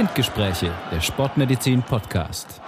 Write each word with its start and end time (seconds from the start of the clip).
Spindgespräche, 0.00 0.72
der 0.90 1.02
Sportmedizin 1.02 1.82
Podcast. 1.82 2.62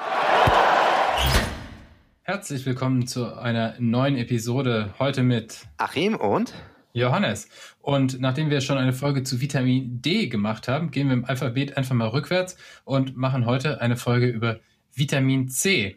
Herzlich 2.21 2.67
willkommen 2.67 3.07
zu 3.07 3.35
einer 3.39 3.75
neuen 3.79 4.19
Episode. 4.19 4.93
Heute 4.99 5.23
mit 5.23 5.67
Achim 5.79 6.15
und 6.15 6.53
Johannes. 6.93 7.49
Und 7.81 8.21
nachdem 8.21 8.51
wir 8.51 8.61
schon 8.61 8.77
eine 8.77 8.93
Folge 8.93 9.23
zu 9.23 9.41
Vitamin 9.41 10.03
D 10.03 10.27
gemacht 10.27 10.69
haben, 10.69 10.91
gehen 10.91 11.07
wir 11.07 11.15
im 11.15 11.25
Alphabet 11.25 11.79
einfach 11.79 11.95
mal 11.95 12.09
rückwärts 12.09 12.59
und 12.85 13.17
machen 13.17 13.47
heute 13.47 13.81
eine 13.81 13.97
Folge 13.97 14.27
über 14.27 14.61
Vitamin 14.93 15.49
C. 15.49 15.97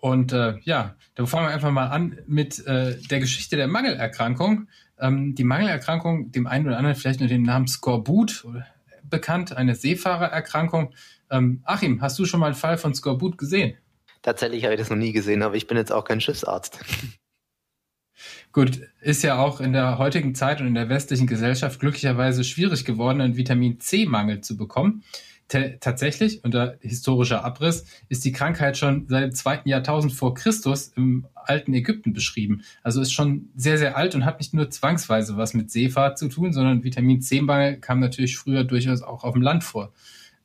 Und 0.00 0.32
äh, 0.32 0.54
ja, 0.62 0.96
dann 1.14 1.26
fangen 1.26 1.48
wir 1.48 1.52
einfach 1.52 1.70
mal 1.70 1.88
an 1.88 2.16
mit 2.26 2.66
äh, 2.66 2.96
der 3.02 3.20
Geschichte 3.20 3.56
der 3.56 3.68
Mangelerkrankung. 3.68 4.68
Ähm, 4.98 5.34
die 5.34 5.44
Mangelerkrankung, 5.44 6.32
dem 6.32 6.46
einen 6.46 6.68
oder 6.68 6.78
anderen 6.78 6.96
vielleicht 6.96 7.20
nur 7.20 7.28
den 7.28 7.42
Namen 7.42 7.68
Skorbut 7.68 8.46
bekannt, 9.08 9.56
eine 9.56 9.74
Seefahrererkrankung. 9.74 10.94
Ähm, 11.30 11.62
Achim, 11.64 12.00
hast 12.00 12.18
du 12.18 12.24
schon 12.24 12.40
mal 12.40 12.46
einen 12.46 12.54
Fall 12.54 12.78
von 12.78 12.94
Skorbut 12.94 13.38
gesehen? 13.38 13.76
Tatsächlich 14.22 14.64
habe 14.64 14.74
ich 14.74 14.80
das 14.80 14.90
noch 14.90 14.96
nie 14.96 15.12
gesehen, 15.12 15.42
aber 15.42 15.56
ich 15.56 15.66
bin 15.66 15.76
jetzt 15.76 15.92
auch 15.92 16.04
kein 16.04 16.20
Schiffsarzt. 16.20 16.78
Gut, 18.52 18.80
ist 19.00 19.22
ja 19.22 19.38
auch 19.38 19.60
in 19.60 19.72
der 19.72 19.98
heutigen 19.98 20.34
Zeit 20.34 20.60
und 20.60 20.66
in 20.68 20.74
der 20.74 20.88
westlichen 20.88 21.26
Gesellschaft 21.26 21.80
glücklicherweise 21.80 22.44
schwierig 22.44 22.84
geworden, 22.84 23.20
einen 23.20 23.36
Vitamin 23.36 23.80
C-Mangel 23.80 24.42
zu 24.42 24.56
bekommen. 24.56 25.02
Tatsächlich, 25.80 26.44
unter 26.44 26.78
historischer 26.80 27.44
Abriss, 27.44 27.84
ist 28.08 28.24
die 28.24 28.32
Krankheit 28.32 28.78
schon 28.78 29.06
seit 29.08 29.24
dem 29.24 29.32
zweiten 29.32 29.68
Jahrtausend 29.68 30.12
vor 30.12 30.34
Christus 30.34 30.88
im 30.96 31.26
alten 31.34 31.74
Ägypten 31.74 32.12
beschrieben. 32.12 32.62
Also 32.82 33.00
ist 33.00 33.12
schon 33.12 33.50
sehr, 33.54 33.76
sehr 33.76 33.96
alt 33.96 34.14
und 34.14 34.24
hat 34.24 34.38
nicht 34.38 34.54
nur 34.54 34.70
zwangsweise 34.70 35.36
was 35.36 35.54
mit 35.54 35.70
Seefahrt 35.70 36.18
zu 36.18 36.28
tun, 36.28 36.52
sondern 36.52 36.84
Vitamin 36.84 37.20
C-Mangel 37.20 37.78
kam 37.78 38.00
natürlich 38.00 38.38
früher 38.38 38.64
durchaus 38.64 39.02
auch 39.02 39.24
auf 39.24 39.34
dem 39.34 39.42
Land 39.42 39.64
vor. 39.64 39.92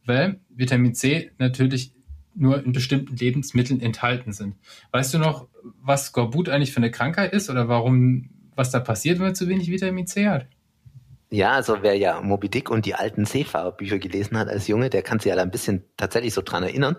Weil 0.05 0.39
Vitamin 0.49 0.93
C 0.93 1.31
natürlich 1.37 1.93
nur 2.35 2.63
in 2.63 2.71
bestimmten 2.71 3.15
Lebensmitteln 3.15 3.81
enthalten 3.81 4.31
sind. 4.31 4.55
Weißt 4.91 5.13
du 5.13 5.19
noch, 5.19 5.47
was 5.81 6.07
Skorbut 6.07 6.49
eigentlich 6.49 6.71
für 6.71 6.77
eine 6.77 6.91
Krankheit 6.91 7.33
ist 7.33 7.49
oder 7.49 7.67
warum, 7.67 8.29
was 8.55 8.71
da 8.71 8.79
passiert, 8.79 9.19
wenn 9.19 9.27
man 9.27 9.35
zu 9.35 9.47
wenig 9.47 9.71
Vitamin 9.71 10.07
C 10.07 10.27
hat? 10.27 10.47
Ja, 11.29 11.51
also 11.51 11.79
wer 11.81 11.97
ja 11.97 12.21
Moby 12.21 12.47
Dick 12.47 12.69
und 12.69 12.85
die 12.85 12.95
alten 12.95 13.25
Seefahrerbücher 13.25 13.99
gelesen 13.99 14.37
hat 14.37 14.47
als 14.47 14.67
Junge, 14.69 14.89
der 14.89 15.01
kann 15.01 15.19
sich 15.19 15.29
ja 15.29 15.35
da 15.35 15.41
ein 15.41 15.51
bisschen 15.51 15.83
tatsächlich 15.97 16.33
so 16.33 16.41
dran 16.41 16.63
erinnern. 16.63 16.95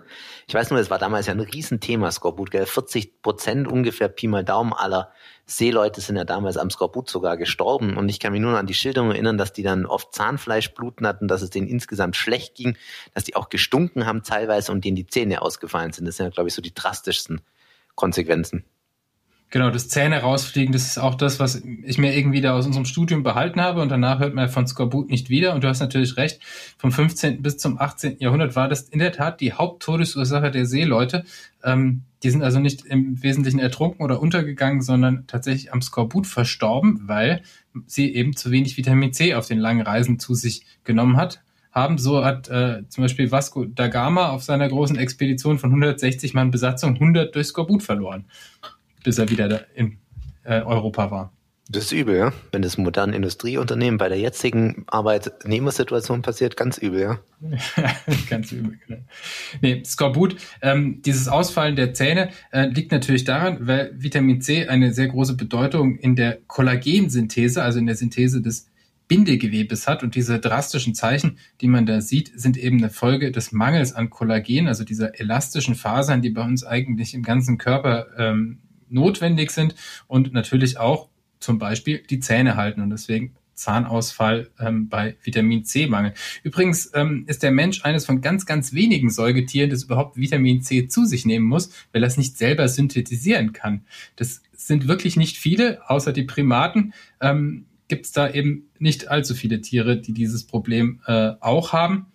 Ich 0.47 0.53
weiß 0.53 0.69
nur, 0.69 0.79
es 0.79 0.91
war 0.91 0.99
damals 0.99 1.25
ja 1.25 1.33
ein 1.33 1.39
Riesenthema, 1.39 2.11
Skorbut, 2.11 2.51
gell? 2.51 2.67
40 2.67 3.23
Prozent 3.23 3.67
ungefähr 3.67 4.07
Pi 4.07 4.27
mal 4.27 4.43
Daumen 4.45 4.71
aller 4.73 5.11
Seeleute 5.47 5.99
sind 5.99 6.15
ja 6.15 6.25
damals 6.25 6.57
am 6.57 6.69
Skorbut 6.69 7.09
sogar 7.09 7.37
gestorben. 7.37 7.97
Und 7.97 8.07
ich 8.07 8.19
kann 8.19 8.31
mich 8.31 8.41
nur 8.41 8.51
noch 8.51 8.59
an 8.59 8.67
die 8.67 8.75
Schilderung 8.75 9.09
erinnern, 9.09 9.39
dass 9.39 9.51
die 9.51 9.63
dann 9.63 9.87
oft 9.87 10.13
Zahnfleischbluten 10.13 11.07
hatten, 11.07 11.27
dass 11.27 11.41
es 11.41 11.49
denen 11.49 11.67
insgesamt 11.67 12.15
schlecht 12.15 12.53
ging, 12.53 12.77
dass 13.15 13.23
die 13.23 13.35
auch 13.35 13.49
gestunken 13.49 14.05
haben 14.05 14.21
teilweise 14.21 14.71
und 14.71 14.85
denen 14.85 14.95
die 14.95 15.07
Zähne 15.07 15.41
ausgefallen 15.41 15.91
sind. 15.91 16.05
Das 16.05 16.17
sind 16.17 16.27
ja, 16.27 16.29
glaube 16.29 16.49
ich, 16.49 16.53
so 16.53 16.61
die 16.61 16.75
drastischsten 16.75 17.41
Konsequenzen. 17.95 18.63
Genau, 19.51 19.71
das 19.71 19.87
Zähne 19.87 20.21
rausfliegen, 20.21 20.71
das 20.71 20.85
ist 20.85 20.99
auch 20.99 21.15
das, 21.15 21.39
was 21.39 21.63
ich 21.83 21.97
mir 21.97 22.15
irgendwie 22.15 22.41
da 22.41 22.53
aus 22.53 22.67
unserem 22.67 22.85
Studium 22.85 23.23
behalten 23.23 23.59
habe 23.59 23.81
und 23.81 23.89
danach 23.89 24.19
hört 24.19 24.35
man 24.35 24.47
von 24.47 24.67
Skorbut 24.67 25.09
nicht 25.09 25.31
wieder 25.31 25.55
und 25.55 25.63
du 25.63 25.67
hast 25.67 25.79
natürlich 25.79 26.17
recht, 26.17 26.39
vom 26.77 26.91
15. 26.91 27.41
bis 27.41 27.57
zum 27.57 27.79
18. 27.79 28.19
Jahrhundert 28.19 28.55
war 28.55 28.67
das 28.67 28.83
in 28.83 28.99
der 28.99 29.11
Tat 29.11 29.41
die 29.41 29.53
Haupttodesursache 29.53 30.51
der 30.51 30.67
Seeleute. 30.67 31.23
Ähm, 31.63 32.03
die 32.21 32.29
sind 32.29 32.43
also 32.43 32.59
nicht 32.59 32.85
im 32.85 33.23
Wesentlichen 33.23 33.59
ertrunken 33.59 34.03
oder 34.03 34.21
untergegangen, 34.21 34.83
sondern 34.83 35.25
tatsächlich 35.25 35.73
am 35.73 35.81
Skorbut 35.81 36.27
verstorben, 36.27 37.01
weil 37.05 37.41
sie 37.87 38.13
eben 38.13 38.35
zu 38.35 38.51
wenig 38.51 38.77
Vitamin 38.77 39.13
C 39.13 39.33
auf 39.33 39.47
den 39.47 39.57
langen 39.57 39.81
Reisen 39.81 40.19
zu 40.19 40.35
sich 40.35 40.63
genommen 40.83 41.17
hat 41.17 41.41
haben. 41.71 41.97
So 41.97 42.23
hat 42.23 42.49
äh, 42.49 42.83
zum 42.87 43.03
Beispiel 43.03 43.31
Vasco 43.31 43.65
da 43.65 43.87
Gama 43.87 44.29
auf 44.29 44.43
seiner 44.43 44.67
großen 44.69 44.97
Expedition 44.97 45.57
von 45.57 45.71
160 45.71 46.35
Mann 46.35 46.51
Besatzung 46.51 46.95
100 46.95 47.33
durch 47.33 47.47
Skorbut 47.47 47.81
verloren 47.81 48.25
bis 49.09 49.17
er 49.17 49.27
wieder 49.31 49.65
in 49.73 49.97
äh, 50.43 50.61
Europa 50.61 51.09
war. 51.09 51.33
Das 51.67 51.85
ist 51.85 51.91
übel, 51.93 52.15
ja. 52.15 52.33
Wenn 52.51 52.61
das 52.61 52.77
modernen 52.77 53.13
Industrieunternehmen 53.13 53.97
bei 53.97 54.07
der 54.07 54.19
jetzigen 54.19 54.83
Arbeitnehmersituation 54.85 56.21
passiert, 56.21 56.55
ganz 56.55 56.77
übel, 56.77 57.01
ja. 57.01 57.19
ganz 58.29 58.51
übel, 58.51 58.77
genau. 58.85 59.01
Nee, 59.61 59.81
Skorbut, 59.83 60.35
ähm, 60.61 61.01
dieses 61.01 61.27
Ausfallen 61.27 61.75
der 61.75 61.95
Zähne 61.95 62.29
äh, 62.51 62.67
liegt 62.67 62.91
natürlich 62.91 63.23
daran, 63.23 63.65
weil 63.65 63.95
Vitamin 63.97 64.41
C 64.41 64.67
eine 64.67 64.93
sehr 64.93 65.07
große 65.07 65.35
Bedeutung 65.35 65.97
in 65.97 66.15
der 66.15 66.37
Kollagensynthese, 66.45 67.63
also 67.63 67.79
in 67.79 67.87
der 67.87 67.95
Synthese 67.95 68.43
des 68.43 68.67
Bindegewebes 69.07 69.87
hat. 69.87 70.03
Und 70.03 70.13
diese 70.13 70.37
drastischen 70.37 70.93
Zeichen, 70.93 71.39
die 71.61 71.67
man 71.67 71.87
da 71.87 71.99
sieht, 71.99 72.31
sind 72.39 72.57
eben 72.57 72.77
eine 72.77 72.91
Folge 72.91 73.31
des 73.31 73.51
Mangels 73.51 73.93
an 73.93 74.11
Kollagen, 74.11 74.67
also 74.67 74.83
dieser 74.83 75.19
elastischen 75.19 75.73
Fasern, 75.73 76.21
die 76.21 76.29
bei 76.29 76.43
uns 76.43 76.63
eigentlich 76.63 77.15
im 77.15 77.23
ganzen 77.23 77.57
Körper 77.57 78.05
ähm, 78.19 78.59
notwendig 78.89 79.51
sind 79.51 79.75
und 80.07 80.33
natürlich 80.33 80.77
auch 80.77 81.09
zum 81.39 81.57
Beispiel 81.57 82.03
die 82.09 82.19
Zähne 82.19 82.55
halten 82.55 82.81
und 82.81 82.89
deswegen 82.89 83.35
Zahnausfall 83.59 84.49
ähm, 84.59 84.87
bei 84.87 85.17
Vitamin 85.21 85.65
C-Mangel. 85.65 86.13
Übrigens 86.43 86.91
ähm, 86.95 87.25
ist 87.27 87.43
der 87.43 87.51
Mensch 87.51 87.83
eines 87.83 88.05
von 88.05 88.21
ganz, 88.21 88.45
ganz 88.45 88.73
wenigen 88.73 89.09
Säugetieren, 89.09 89.69
das 89.69 89.83
überhaupt 89.83 90.15
Vitamin 90.15 90.61
C 90.61 90.87
zu 90.87 91.05
sich 91.05 91.25
nehmen 91.25 91.45
muss, 91.45 91.69
weil 91.91 92.03
er 92.03 92.07
es 92.07 92.17
nicht 92.17 92.37
selber 92.37 92.69
synthetisieren 92.69 93.51
kann. 93.51 93.85
Das 94.15 94.41
sind 94.53 94.87
wirklich 94.87 95.17
nicht 95.17 95.37
viele, 95.37 95.89
außer 95.89 96.13
die 96.13 96.23
Primaten. 96.23 96.93
Ähm, 97.19 97.65
Gibt 97.89 98.05
es 98.05 98.11
da 98.13 98.29
eben 98.29 98.69
nicht 98.77 99.09
allzu 99.09 99.35
viele 99.35 99.61
Tiere, 99.61 99.97
die 99.97 100.13
dieses 100.13 100.45
Problem 100.45 101.01
äh, 101.05 101.31
auch 101.41 101.73
haben. 101.73 102.05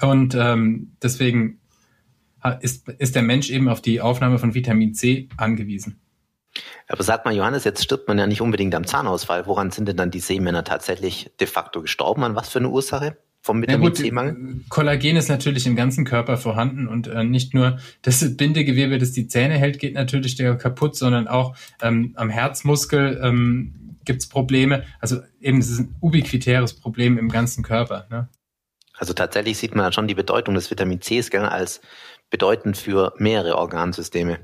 Und 0.00 0.34
ähm, 0.34 0.92
deswegen 1.02 1.59
ist, 2.60 2.88
ist 2.88 3.14
der 3.14 3.22
Mensch 3.22 3.50
eben 3.50 3.68
auf 3.68 3.80
die 3.80 4.00
Aufnahme 4.00 4.38
von 4.38 4.54
Vitamin 4.54 4.94
C 4.94 5.28
angewiesen. 5.36 6.00
Aber 6.88 7.04
sag 7.04 7.24
mal, 7.24 7.34
Johannes, 7.34 7.64
jetzt 7.64 7.84
stirbt 7.84 8.08
man 8.08 8.18
ja 8.18 8.26
nicht 8.26 8.40
unbedingt 8.40 8.74
am 8.74 8.84
Zahnausfall. 8.84 9.46
Woran 9.46 9.70
sind 9.70 9.86
denn 9.86 9.96
dann 9.96 10.10
die 10.10 10.20
Seemänner 10.20 10.64
tatsächlich 10.64 11.30
de 11.38 11.46
facto 11.46 11.82
gestorben? 11.82 12.24
An 12.24 12.34
was 12.34 12.48
für 12.48 12.58
eine 12.58 12.68
Ursache? 12.68 13.16
Vom 13.42 13.62
Vitamin 13.62 13.94
C-Mangel? 13.94 14.60
Kollagen 14.68 15.16
ist 15.16 15.28
natürlich 15.28 15.66
im 15.66 15.74
ganzen 15.74 16.04
Körper 16.04 16.36
vorhanden 16.36 16.88
und 16.88 17.06
äh, 17.06 17.24
nicht 17.24 17.54
nur 17.54 17.78
das 18.02 18.36
Bindegewebe, 18.36 18.98
das 18.98 19.12
die 19.12 19.28
Zähne 19.28 19.54
hält, 19.54 19.78
geht 19.78 19.94
natürlich 19.94 20.36
kaputt, 20.36 20.94
sondern 20.94 21.26
auch 21.26 21.56
ähm, 21.80 22.12
am 22.16 22.28
Herzmuskel 22.28 23.18
ähm, 23.22 23.96
gibt 24.04 24.20
es 24.20 24.28
Probleme. 24.28 24.84
Also 25.00 25.20
eben 25.40 25.58
es 25.58 25.70
ist 25.70 25.78
ein 25.78 25.96
ubiquitäres 26.00 26.74
Problem 26.74 27.16
im 27.16 27.30
ganzen 27.30 27.62
Körper. 27.62 28.06
Ne? 28.10 28.28
Also 29.00 29.14
tatsächlich 29.14 29.56
sieht 29.56 29.74
man 29.74 29.90
schon 29.94 30.08
die 30.08 30.14
Bedeutung 30.14 30.54
des 30.54 30.70
Vitamin 30.70 31.00
Cs 31.00 31.30
als 31.32 31.80
bedeutend 32.30 32.76
für 32.76 33.12
mehrere 33.18 33.56
Organsysteme. 33.58 34.38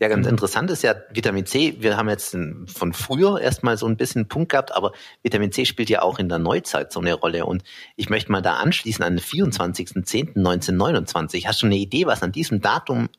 Ja, 0.00 0.08
ganz 0.08 0.26
mhm. 0.26 0.32
interessant 0.32 0.70
ist 0.70 0.82
ja 0.82 0.94
Vitamin 1.10 1.46
C. 1.46 1.76
Wir 1.78 1.96
haben 1.96 2.08
jetzt 2.08 2.36
von 2.66 2.92
früher 2.92 3.40
erstmal 3.40 3.76
so 3.76 3.86
ein 3.86 3.96
bisschen 3.96 4.26
Punkt 4.26 4.50
gehabt, 4.52 4.74
aber 4.74 4.92
Vitamin 5.22 5.52
C 5.52 5.66
spielt 5.66 5.90
ja 5.90 6.02
auch 6.02 6.18
in 6.18 6.28
der 6.28 6.38
Neuzeit 6.38 6.92
so 6.92 7.00
eine 7.00 7.14
Rolle. 7.14 7.46
Und 7.46 7.62
ich 7.94 8.08
möchte 8.08 8.32
mal 8.32 8.42
da 8.42 8.54
anschließen 8.54 9.04
an 9.04 9.16
den 9.16 9.24
24.10.1929. 9.24 11.46
Hast 11.46 11.62
du 11.62 11.66
eine 11.66 11.76
Idee, 11.76 12.06
was 12.06 12.22
an 12.22 12.32
diesem 12.32 12.62
Datum 12.62 13.10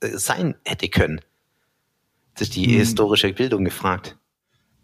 äh, 0.00 0.08
sein 0.08 0.54
hätte 0.64 0.88
können? 0.88 1.20
Das 2.34 2.48
ist 2.48 2.56
die 2.56 2.66
hm. 2.66 2.78
historische 2.78 3.32
Bildung 3.32 3.64
gefragt. 3.64 4.16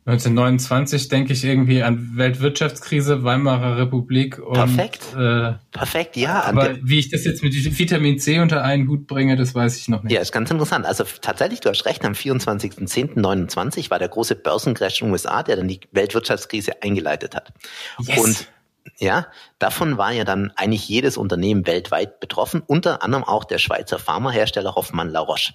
1929 0.06 1.08
denke 1.08 1.34
ich 1.34 1.44
irgendwie 1.44 1.82
an 1.82 2.12
Weltwirtschaftskrise, 2.14 3.22
Weimarer 3.22 3.76
Republik 3.76 4.38
und 4.38 4.54
Perfekt. 4.54 5.02
Äh, 5.14 5.52
Perfekt, 5.72 6.16
ja. 6.16 6.42
Aber 6.44 6.76
wie 6.82 6.98
ich 6.98 7.10
das 7.10 7.24
jetzt 7.24 7.42
mit 7.42 7.54
Vitamin 7.78 8.18
C 8.18 8.40
unter 8.40 8.64
einen 8.64 8.88
Hut 8.88 9.06
bringe, 9.06 9.36
das 9.36 9.54
weiß 9.54 9.76
ich 9.76 9.88
noch 9.88 10.02
nicht. 10.02 10.12
Ja, 10.12 10.22
ist 10.22 10.32
ganz 10.32 10.50
interessant. 10.50 10.86
Also 10.86 11.04
tatsächlich, 11.20 11.60
du 11.60 11.68
hast 11.68 11.84
recht, 11.84 12.02
am 12.04 12.14
24.10.29 12.14 13.90
war 13.90 13.98
der 13.98 14.08
große 14.08 14.36
Börsencrash 14.36 15.02
in 15.02 15.08
den 15.08 15.12
USA, 15.12 15.42
der 15.42 15.56
dann 15.56 15.68
die 15.68 15.80
Weltwirtschaftskrise 15.92 16.82
eingeleitet 16.82 17.36
hat. 17.36 17.52
Yes. 18.00 18.18
Und 18.18 18.48
ja, 18.98 19.26
davon 19.58 19.98
war 19.98 20.12
ja 20.12 20.24
dann 20.24 20.52
eigentlich 20.56 20.88
jedes 20.88 21.16
Unternehmen 21.16 21.66
weltweit 21.66 22.20
betroffen, 22.20 22.62
unter 22.66 23.02
anderem 23.02 23.24
auch 23.24 23.44
der 23.44 23.58
Schweizer 23.58 23.98
Pharmahersteller 23.98 24.74
Hoffmann 24.74 25.10
La 25.10 25.20
Roche. 25.20 25.54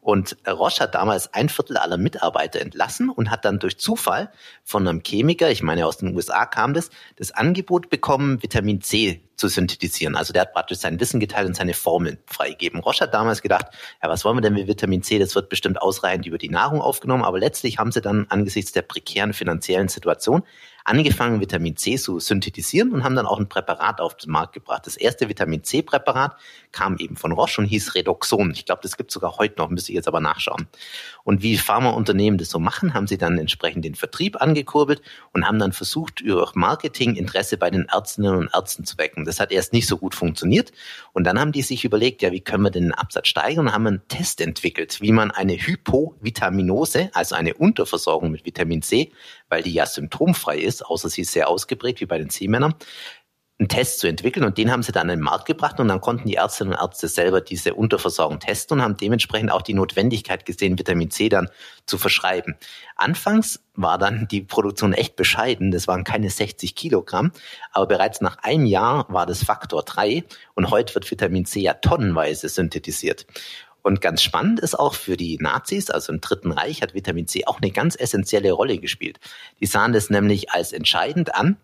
Und 0.00 0.36
Roche 0.48 0.84
hat 0.84 0.94
damals 0.94 1.32
ein 1.34 1.48
Viertel 1.48 1.76
aller 1.76 1.98
Mitarbeiter 1.98 2.60
entlassen 2.60 3.10
und 3.10 3.30
hat 3.30 3.44
dann 3.44 3.58
durch 3.58 3.78
Zufall 3.78 4.30
von 4.64 4.88
einem 4.88 5.02
Chemiker, 5.02 5.50
ich 5.50 5.62
meine 5.62 5.86
aus 5.86 5.98
den 5.98 6.14
USA 6.14 6.46
kam 6.46 6.72
das, 6.72 6.90
das 7.16 7.32
Angebot 7.32 7.90
bekommen, 7.90 8.42
Vitamin 8.42 8.80
C 8.80 9.22
zu 9.36 9.48
synthetisieren. 9.48 10.16
Also 10.16 10.32
der 10.32 10.42
hat 10.42 10.52
praktisch 10.52 10.78
sein 10.78 11.00
Wissen 11.00 11.20
geteilt 11.20 11.48
und 11.48 11.54
seine 11.54 11.74
Formeln 11.74 12.18
freigegeben. 12.26 12.80
Roche 12.80 13.04
hat 13.04 13.14
damals 13.14 13.42
gedacht, 13.42 13.66
ja, 14.02 14.08
was 14.08 14.24
wollen 14.24 14.36
wir 14.36 14.42
denn 14.42 14.54
mit 14.54 14.68
Vitamin 14.68 15.02
C? 15.02 15.18
Das 15.18 15.34
wird 15.34 15.48
bestimmt 15.48 15.80
ausreichend 15.80 16.26
über 16.26 16.38
die 16.38 16.50
Nahrung 16.50 16.80
aufgenommen. 16.80 17.24
Aber 17.24 17.38
letztlich 17.38 17.78
haben 17.78 17.90
sie 17.90 18.02
dann 18.02 18.26
angesichts 18.28 18.72
der 18.72 18.82
prekären 18.82 19.32
finanziellen 19.32 19.88
Situation 19.88 20.42
angefangen, 20.84 21.40
Vitamin 21.40 21.76
C 21.76 21.96
zu 21.96 22.18
synthetisieren 22.20 22.92
und 22.92 23.04
haben 23.04 23.14
dann 23.14 23.26
auch 23.26 23.38
ein 23.38 23.48
Präparat 23.48 24.00
auf 24.00 24.16
den 24.16 24.30
Markt 24.30 24.52
gebracht. 24.52 24.86
Das 24.86 24.96
erste 24.96 25.28
Vitamin 25.28 25.64
C-Präparat 25.64 26.36
kam 26.72 26.96
eben 26.98 27.16
von 27.16 27.32
Roche 27.32 27.60
und 27.60 27.66
hieß 27.66 27.94
Redoxon. 27.94 28.52
Ich 28.52 28.64
glaube, 28.64 28.82
das 28.82 28.96
gibt 28.96 29.10
es 29.10 29.14
sogar 29.14 29.38
heute 29.38 29.56
noch, 29.58 29.70
müsste 29.70 29.92
ich 29.92 29.96
jetzt 29.96 30.08
aber 30.08 30.20
nachschauen. 30.20 30.68
Und 31.24 31.42
wie 31.42 31.56
Pharmaunternehmen 31.58 32.38
das 32.38 32.50
so 32.50 32.58
machen, 32.58 32.94
haben 32.94 33.06
sie 33.06 33.18
dann 33.18 33.38
entsprechend 33.38 33.84
den 33.84 33.94
Vertrieb 33.94 34.40
angekurbelt 34.40 35.02
und 35.32 35.46
haben 35.46 35.58
dann 35.58 35.72
versucht, 35.72 36.20
über 36.20 36.50
Marketing 36.54 37.16
Interesse 37.16 37.56
bei 37.56 37.70
den 37.70 37.86
Ärztinnen 37.86 38.34
und 38.34 38.50
Ärzten 38.54 38.84
zu 38.84 38.98
wecken. 38.98 39.24
Das 39.24 39.40
hat 39.40 39.52
erst 39.52 39.72
nicht 39.72 39.86
so 39.86 39.98
gut 39.98 40.14
funktioniert. 40.14 40.72
Und 41.12 41.24
dann 41.24 41.38
haben 41.38 41.52
die 41.52 41.62
sich 41.62 41.84
überlegt, 41.84 42.22
ja, 42.22 42.32
wie 42.32 42.40
können 42.40 42.62
wir 42.62 42.70
denn 42.70 42.84
den 42.84 42.94
Absatz 42.94 43.28
steigern? 43.28 43.66
Und 43.66 43.72
haben 43.72 43.86
einen 43.86 44.08
Test 44.08 44.40
entwickelt, 44.40 45.00
wie 45.00 45.12
man 45.12 45.30
eine 45.30 45.54
Hypovitaminose, 45.54 47.10
also 47.12 47.34
eine 47.34 47.54
Unterversorgung 47.54 48.30
mit 48.30 48.44
Vitamin 48.44 48.82
C, 48.82 49.12
weil 49.50 49.62
die 49.62 49.72
ja 49.72 49.84
symptomfrei 49.84 50.58
ist, 50.58 50.86
außer 50.86 51.10
sie 51.10 51.22
ist 51.22 51.32
sehr 51.32 51.48
ausgeprägt, 51.48 52.00
wie 52.00 52.06
bei 52.06 52.18
den 52.18 52.30
C-Männern, 52.30 52.74
einen 53.60 53.68
Test 53.68 54.00
zu 54.00 54.08
entwickeln. 54.08 54.44
Und 54.44 54.56
den 54.56 54.72
haben 54.72 54.82
sie 54.82 54.90
dann 54.90 55.10
in 55.10 55.18
den 55.18 55.24
Markt 55.24 55.44
gebracht. 55.44 55.78
Und 55.80 55.88
dann 55.88 56.00
konnten 56.00 56.26
die 56.26 56.36
Ärztinnen 56.36 56.72
und 56.72 56.80
Ärzte 56.80 57.08
selber 57.08 57.42
diese 57.42 57.74
Unterversorgung 57.74 58.40
testen 58.40 58.78
und 58.78 58.84
haben 58.84 58.96
dementsprechend 58.96 59.52
auch 59.52 59.60
die 59.60 59.74
Notwendigkeit 59.74 60.46
gesehen, 60.46 60.78
Vitamin 60.78 61.10
C 61.10 61.28
dann 61.28 61.50
zu 61.84 61.98
verschreiben. 61.98 62.56
Anfangs 62.96 63.62
war 63.74 63.98
dann 63.98 64.26
die 64.28 64.40
Produktion 64.40 64.94
echt 64.94 65.14
bescheiden, 65.16 65.70
das 65.70 65.86
waren 65.86 66.04
keine 66.04 66.30
60 66.30 66.74
Kilogramm, 66.74 67.32
aber 67.72 67.86
bereits 67.86 68.20
nach 68.20 68.38
einem 68.38 68.66
Jahr 68.66 69.06
war 69.08 69.26
das 69.26 69.44
Faktor 69.44 69.82
3 69.84 70.24
und 70.54 70.70
heute 70.70 70.94
wird 70.94 71.10
Vitamin 71.10 71.44
C 71.44 71.60
ja 71.60 71.74
tonnenweise 71.74 72.48
synthetisiert. 72.48 73.26
Und 73.82 74.00
ganz 74.00 74.22
spannend 74.22 74.60
ist 74.60 74.78
auch 74.78 74.94
für 74.94 75.16
die 75.16 75.38
Nazis, 75.40 75.90
also 75.90 76.12
im 76.12 76.20
Dritten 76.20 76.52
Reich 76.52 76.82
hat 76.82 76.94
Vitamin 76.94 77.26
C 77.26 77.46
auch 77.46 77.60
eine 77.60 77.70
ganz 77.70 77.96
essentielle 77.98 78.52
Rolle 78.52 78.78
gespielt. 78.78 79.18
Die 79.60 79.66
sahen 79.66 79.92
das 79.92 80.10
nämlich 80.10 80.50
als 80.52 80.72
entscheidend 80.72 81.34
an, 81.34 81.56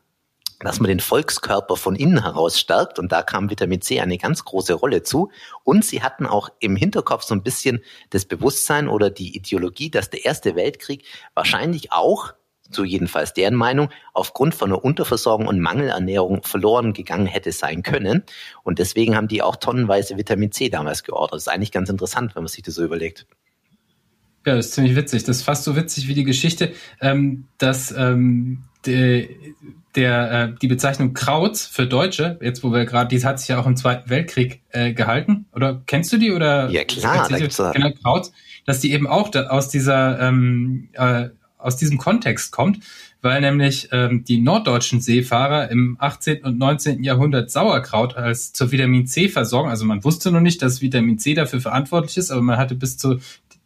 dass 0.60 0.80
man 0.80 0.88
den 0.88 1.00
Volkskörper 1.00 1.76
von 1.76 1.96
innen 1.96 2.22
heraus 2.22 2.58
stärkt 2.58 2.98
und 2.98 3.12
da 3.12 3.22
kam 3.22 3.50
Vitamin 3.50 3.82
C 3.82 4.00
eine 4.00 4.16
ganz 4.16 4.44
große 4.44 4.72
Rolle 4.72 5.02
zu 5.02 5.30
und 5.64 5.84
sie 5.84 6.02
hatten 6.02 6.26
auch 6.26 6.48
im 6.60 6.76
Hinterkopf 6.76 7.24
so 7.24 7.34
ein 7.34 7.42
bisschen 7.42 7.82
das 8.10 8.24
Bewusstsein 8.24 8.88
oder 8.88 9.10
die 9.10 9.36
Ideologie, 9.36 9.90
dass 9.90 10.08
der 10.08 10.24
Erste 10.24 10.54
Weltkrieg 10.54 11.04
wahrscheinlich 11.34 11.92
auch 11.92 12.32
so 12.70 12.84
jedenfalls 12.84 13.32
deren 13.32 13.54
Meinung, 13.54 13.90
aufgrund 14.12 14.54
von 14.54 14.70
einer 14.70 14.84
Unterversorgung 14.84 15.46
und 15.46 15.60
Mangelernährung 15.60 16.42
verloren 16.42 16.92
gegangen 16.92 17.26
hätte 17.26 17.52
sein 17.52 17.82
können. 17.82 18.22
Und 18.62 18.78
deswegen 18.78 19.16
haben 19.16 19.28
die 19.28 19.42
auch 19.42 19.56
tonnenweise 19.56 20.16
Vitamin 20.16 20.52
C 20.52 20.68
damals 20.68 21.02
geordert. 21.02 21.34
Das 21.34 21.42
ist 21.42 21.48
eigentlich 21.48 21.72
ganz 21.72 21.88
interessant, 21.88 22.34
wenn 22.34 22.42
man 22.42 22.48
sich 22.48 22.62
das 22.62 22.74
so 22.74 22.84
überlegt. 22.84 23.26
Ja, 24.46 24.54
das 24.54 24.66
ist 24.66 24.74
ziemlich 24.74 24.94
witzig. 24.94 25.24
Das 25.24 25.38
ist 25.38 25.42
fast 25.42 25.64
so 25.64 25.74
witzig 25.74 26.06
wie 26.06 26.14
die 26.14 26.24
Geschichte, 26.24 26.72
ähm, 27.00 27.48
dass 27.58 27.90
ähm, 27.90 28.64
de, 28.86 29.28
der, 29.96 30.30
äh, 30.30 30.54
die 30.60 30.68
Bezeichnung 30.68 31.14
Krautz 31.14 31.66
für 31.66 31.86
Deutsche, 31.86 32.38
jetzt 32.40 32.62
wo 32.62 32.72
wir 32.72 32.84
gerade, 32.84 33.08
die 33.08 33.24
hat 33.24 33.40
sich 33.40 33.48
ja 33.48 33.58
auch 33.58 33.66
im 33.66 33.76
Zweiten 33.76 34.08
Weltkrieg 34.08 34.62
äh, 34.70 34.92
gehalten. 34.92 35.46
Oder 35.52 35.82
kennst 35.86 36.12
du 36.12 36.18
die? 36.18 36.30
Oder 36.30 36.70
ja, 36.70 36.84
klar. 36.84 37.28
Da 37.28 37.38
gibt's 37.38 37.56
genau, 37.56 37.90
Krautz, 38.02 38.32
dass 38.66 38.80
die 38.80 38.92
eben 38.92 39.08
auch 39.08 39.30
da, 39.30 39.48
aus 39.48 39.68
dieser, 39.68 40.20
ähm, 40.20 40.90
äh, 40.92 41.30
aus 41.58 41.76
diesem 41.76 41.98
Kontext 41.98 42.52
kommt, 42.52 42.80
weil 43.22 43.40
nämlich 43.40 43.88
ähm, 43.92 44.24
die 44.24 44.38
norddeutschen 44.38 45.00
Seefahrer 45.00 45.70
im 45.70 45.96
18. 45.98 46.44
und 46.44 46.58
19. 46.58 47.02
Jahrhundert 47.02 47.50
Sauerkraut 47.50 48.16
als 48.16 48.52
zur 48.52 48.72
Vitamin 48.72 49.06
C 49.06 49.28
versorgen. 49.28 49.68
Also 49.70 49.84
man 49.84 50.04
wusste 50.04 50.30
noch 50.30 50.40
nicht, 50.40 50.62
dass 50.62 50.82
Vitamin 50.82 51.18
C 51.18 51.34
dafür 51.34 51.60
verantwortlich 51.60 52.16
ist, 52.18 52.30
aber 52.30 52.42
man 52.42 52.58
hatte 52.58 52.74
bis 52.74 52.98
zu 52.98 53.18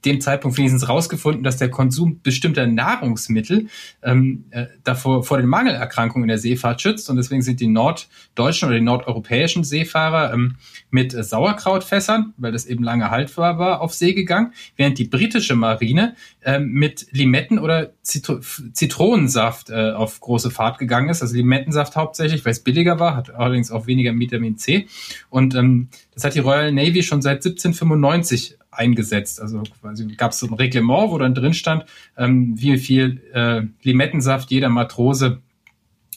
dem 0.05 0.21
Zeitpunkt 0.21 0.57
wenigstens 0.57 0.89
rausgefunden, 0.89 1.43
dass 1.43 1.59
der 1.59 1.71
Konsum 1.71 2.21
bestimmter 2.23 2.67
Nahrungsmittel 2.67 3.69
ähm, 4.03 4.45
äh, 4.51 4.67
davor 4.83 5.23
vor 5.25 5.39
den 5.39 5.47
Mangelerkrankungen 5.47 6.25
in 6.25 6.29
der 6.29 6.39
Seefahrt 6.39 6.81
schützt. 6.81 7.11
Und 7.11 7.17
deswegen 7.17 7.43
sind 7.43 7.61
die 7.61 7.67
norddeutschen 7.67 8.69
oder 8.69 8.79
die 8.79 8.85
nordeuropäischen 8.85 9.65
Seefahrer 9.65 10.33
ähm, 10.33 10.57
mit 10.91 11.13
äh, 11.13 11.23
Sauerkrautfässern, 11.23 12.35
weil 12.39 12.53
das 12.53 12.67
eben 12.67 12.83
lange 12.83 13.11
haltbar 13.11 13.59
war, 13.59 13.81
auf 13.81 13.93
See 13.93 14.15
gegangen, 14.15 14.53
während 14.77 14.99
die 14.99 15.05
britische 15.05 15.55
Marine 15.55 16.15
ähm, 16.43 16.71
mit 16.73 17.07
Limetten 17.11 17.59
oder 17.59 17.91
Zitro 18.03 18.41
Zitronensaft 18.73 19.71
äh, 19.71 19.91
auf 19.93 20.21
große 20.21 20.51
Fahrt 20.51 20.79
gegangen 20.79 21.11
ist. 21.11 21.21
Also 21.21 21.37
Limettensaft 21.37 21.97
hauptsächlich, 21.97 22.45
weil 22.45 22.53
es 22.53 22.61
billiger 22.61 22.99
war, 22.99 23.17
hat 23.17 23.35
allerdings 23.35 23.71
auch 23.71 23.87
weniger 23.87 24.19
Vitamin 24.19 24.57
C. 24.57 24.87
Und 25.29 25.55
ähm, 25.55 25.89
das 26.15 26.25
hat 26.25 26.35
die 26.35 26.41
Royal 26.41 26.73
Navy 26.73 27.03
schon 27.03 27.23
seit 27.23 27.39
1795 27.45 28.59
eingesetzt. 28.71 29.41
Also 29.41 29.63
quasi 29.81 30.07
gab 30.15 30.33
es 30.33 30.39
so 30.39 30.47
ein 30.47 30.55
Reglement, 30.55 31.11
wo 31.11 31.19
dann 31.19 31.35
drin 31.35 31.55
stand, 31.55 31.85
ähm, 32.17 32.55
wie 32.57 32.79
viel 32.79 33.23
äh, 33.33 33.63
Limettensaft 33.83 34.51
jeder 34.51 34.69
Matrose 34.69 35.41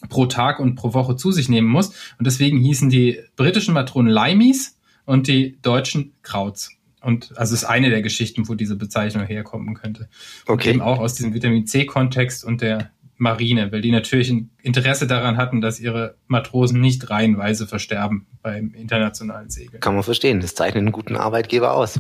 pro 0.10 0.26
Tag 0.26 0.60
und 0.60 0.76
pro 0.76 0.94
Woche 0.94 1.16
zu 1.16 1.32
sich 1.32 1.50
nehmen 1.50 1.68
muss. 1.68 1.90
Und 2.18 2.26
deswegen 2.26 2.60
hießen 2.60 2.90
die 2.90 3.20
britischen 3.36 3.74
Matronen 3.74 4.12
Limeys 4.12 4.78
und 5.06 5.28
die 5.28 5.58
deutschen 5.62 6.14
Krauts. 6.22 6.72
Und 7.02 7.38
also 7.38 7.54
ist 7.54 7.66
eine 7.66 7.90
der 7.90 8.02
Geschichten, 8.02 8.48
wo 8.48 8.56
diese 8.56 8.78
Bezeichnung 8.78 9.26
herkommen 9.26 9.76
könnte. 9.76 10.08
Okay. 10.46 10.70
Und 10.70 10.76
eben 10.76 10.82
auch 10.82 11.00
aus 11.00 11.16
diesem 11.16 11.34
Vitamin 11.34 11.68
C-Kontext 11.68 12.46
und 12.46 12.62
der 12.62 12.92
Marine, 13.18 13.72
weil 13.72 13.82
die 13.82 13.92
natürlich 13.92 14.30
ein 14.30 14.50
Interesse 14.62 15.06
daran 15.06 15.38
hatten, 15.38 15.62
dass 15.62 15.80
ihre 15.80 16.16
Matrosen 16.28 16.80
nicht 16.82 17.10
reihenweise 17.10 17.68
versterben 17.68 18.26
beim 18.42 18.74
internationalen 18.74 19.50
Segeln. 19.50 19.80
Kann 19.82 19.96
man 19.96 20.04
verstehen. 20.04 20.40
Das 20.40 20.56
zeichnet 20.56 20.82
einen 20.82 20.92
guten 20.92 21.16
Arbeitgeber 21.16 21.74
aus. 21.74 22.00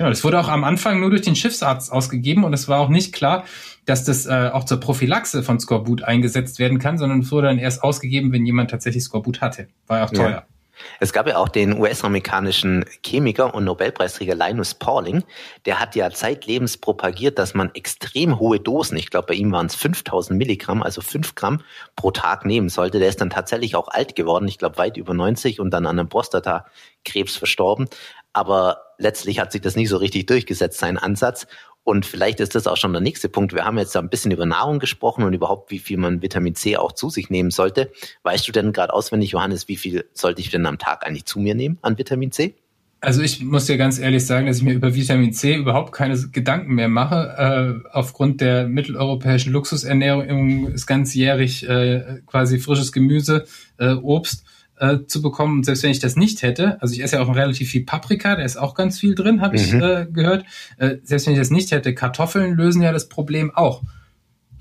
Genau, 0.00 0.08
das 0.08 0.24
wurde 0.24 0.40
auch 0.40 0.48
am 0.48 0.64
Anfang 0.64 0.98
nur 0.98 1.10
durch 1.10 1.20
den 1.20 1.36
Schiffsarzt 1.36 1.92
ausgegeben 1.92 2.44
und 2.44 2.54
es 2.54 2.68
war 2.68 2.80
auch 2.80 2.88
nicht 2.88 3.12
klar, 3.12 3.44
dass 3.84 4.02
das 4.02 4.24
äh, 4.24 4.48
auch 4.50 4.64
zur 4.64 4.80
Prophylaxe 4.80 5.42
von 5.42 5.60
Skorbut 5.60 6.04
eingesetzt 6.04 6.58
werden 6.58 6.78
kann, 6.78 6.96
sondern 6.96 7.20
es 7.20 7.30
wurde 7.30 7.48
dann 7.48 7.58
erst 7.58 7.82
ausgegeben, 7.82 8.32
wenn 8.32 8.46
jemand 8.46 8.70
tatsächlich 8.70 9.02
Skorbut 9.04 9.42
hatte. 9.42 9.68
War 9.88 9.98
ja 9.98 10.04
auch 10.06 10.10
teuer. 10.10 10.30
Ja. 10.30 10.46
Es 10.98 11.12
gab 11.12 11.26
ja 11.26 11.36
auch 11.38 11.48
den 11.48 11.78
US-amerikanischen 11.78 12.84
Chemiker 13.04 13.54
und 13.54 13.64
Nobelpreisträger 13.64 14.34
Linus 14.34 14.74
Pauling, 14.74 15.24
der 15.66 15.80
hat 15.80 15.94
ja 15.96 16.10
zeitlebens 16.10 16.76
propagiert, 16.76 17.38
dass 17.38 17.54
man 17.54 17.70
extrem 17.74 18.38
hohe 18.38 18.60
Dosen, 18.60 18.96
ich 18.96 19.10
glaube 19.10 19.28
bei 19.28 19.34
ihm 19.34 19.52
waren 19.52 19.66
es 19.66 19.74
5000 19.74 20.38
Milligramm, 20.38 20.82
also 20.82 21.00
5 21.00 21.34
Gramm 21.34 21.62
pro 21.96 22.10
Tag 22.10 22.44
nehmen 22.44 22.68
sollte. 22.68 22.98
Der 22.98 23.08
ist 23.08 23.20
dann 23.20 23.30
tatsächlich 23.30 23.76
auch 23.76 23.88
alt 23.88 24.16
geworden, 24.16 24.48
ich 24.48 24.58
glaube 24.58 24.78
weit 24.78 24.96
über 24.96 25.14
90 25.14 25.60
und 25.60 25.70
dann 25.70 25.86
an 25.86 25.98
einem 25.98 26.08
Prostatakrebs 26.08 27.36
verstorben. 27.36 27.88
Aber 28.32 28.82
letztlich 28.98 29.40
hat 29.40 29.50
sich 29.50 29.60
das 29.60 29.74
nicht 29.74 29.88
so 29.88 29.96
richtig 29.96 30.26
durchgesetzt, 30.26 30.78
sein 30.78 30.98
Ansatz. 30.98 31.46
Und 31.90 32.06
vielleicht 32.06 32.38
ist 32.38 32.54
das 32.54 32.68
auch 32.68 32.76
schon 32.76 32.92
der 32.92 33.02
nächste 33.02 33.28
Punkt. 33.28 33.52
Wir 33.52 33.64
haben 33.64 33.76
jetzt 33.76 33.96
ein 33.96 34.08
bisschen 34.08 34.30
über 34.30 34.46
Nahrung 34.46 34.78
gesprochen 34.78 35.24
und 35.24 35.32
überhaupt, 35.32 35.72
wie 35.72 35.80
viel 35.80 35.96
man 35.96 36.22
Vitamin 36.22 36.54
C 36.54 36.76
auch 36.76 36.92
zu 36.92 37.10
sich 37.10 37.30
nehmen 37.30 37.50
sollte. 37.50 37.90
Weißt 38.22 38.46
du 38.46 38.52
denn 38.52 38.72
gerade 38.72 38.92
auswendig, 38.92 39.32
Johannes, 39.32 39.66
wie 39.66 39.74
viel 39.74 40.04
sollte 40.12 40.40
ich 40.40 40.50
denn 40.50 40.66
am 40.66 40.78
Tag 40.78 41.04
eigentlich 41.04 41.24
zu 41.24 41.40
mir 41.40 41.56
nehmen 41.56 41.78
an 41.82 41.98
Vitamin 41.98 42.30
C? 42.30 42.54
Also 43.00 43.22
ich 43.22 43.42
muss 43.42 43.66
dir 43.66 43.76
ganz 43.76 43.98
ehrlich 43.98 44.24
sagen, 44.24 44.46
dass 44.46 44.58
ich 44.58 44.62
mir 44.62 44.74
über 44.74 44.94
Vitamin 44.94 45.32
C 45.32 45.56
überhaupt 45.56 45.90
keine 45.90 46.16
Gedanken 46.30 46.74
mehr 46.74 46.88
mache. 46.88 47.82
Äh, 47.84 47.88
aufgrund 47.90 48.40
der 48.40 48.68
mitteleuropäischen 48.68 49.52
Luxusernährung 49.52 50.68
ist 50.68 50.86
ganzjährig 50.86 51.68
äh, 51.68 52.20
quasi 52.24 52.60
frisches 52.60 52.92
Gemüse, 52.92 53.46
äh, 53.78 53.94
Obst 53.94 54.44
äh, 54.80 55.06
zu 55.06 55.22
bekommen. 55.22 55.58
Und 55.58 55.64
selbst 55.64 55.82
wenn 55.82 55.90
ich 55.90 56.00
das 56.00 56.16
nicht 56.16 56.42
hätte, 56.42 56.80
also 56.82 56.94
ich 56.94 57.02
esse 57.02 57.16
ja 57.16 57.22
auch 57.22 57.34
relativ 57.34 57.70
viel 57.70 57.84
Paprika, 57.84 58.36
da 58.36 58.42
ist 58.42 58.56
auch 58.56 58.74
ganz 58.74 58.98
viel 58.98 59.14
drin, 59.14 59.40
habe 59.40 59.56
ich 59.56 59.72
mhm. 59.72 59.82
äh, 59.82 60.06
gehört. 60.10 60.44
Äh, 60.78 60.96
selbst 61.04 61.26
wenn 61.26 61.34
ich 61.34 61.38
das 61.38 61.50
nicht 61.50 61.70
hätte, 61.70 61.94
Kartoffeln 61.94 62.54
lösen 62.56 62.82
ja 62.82 62.92
das 62.92 63.08
Problem 63.08 63.54
auch. 63.54 63.82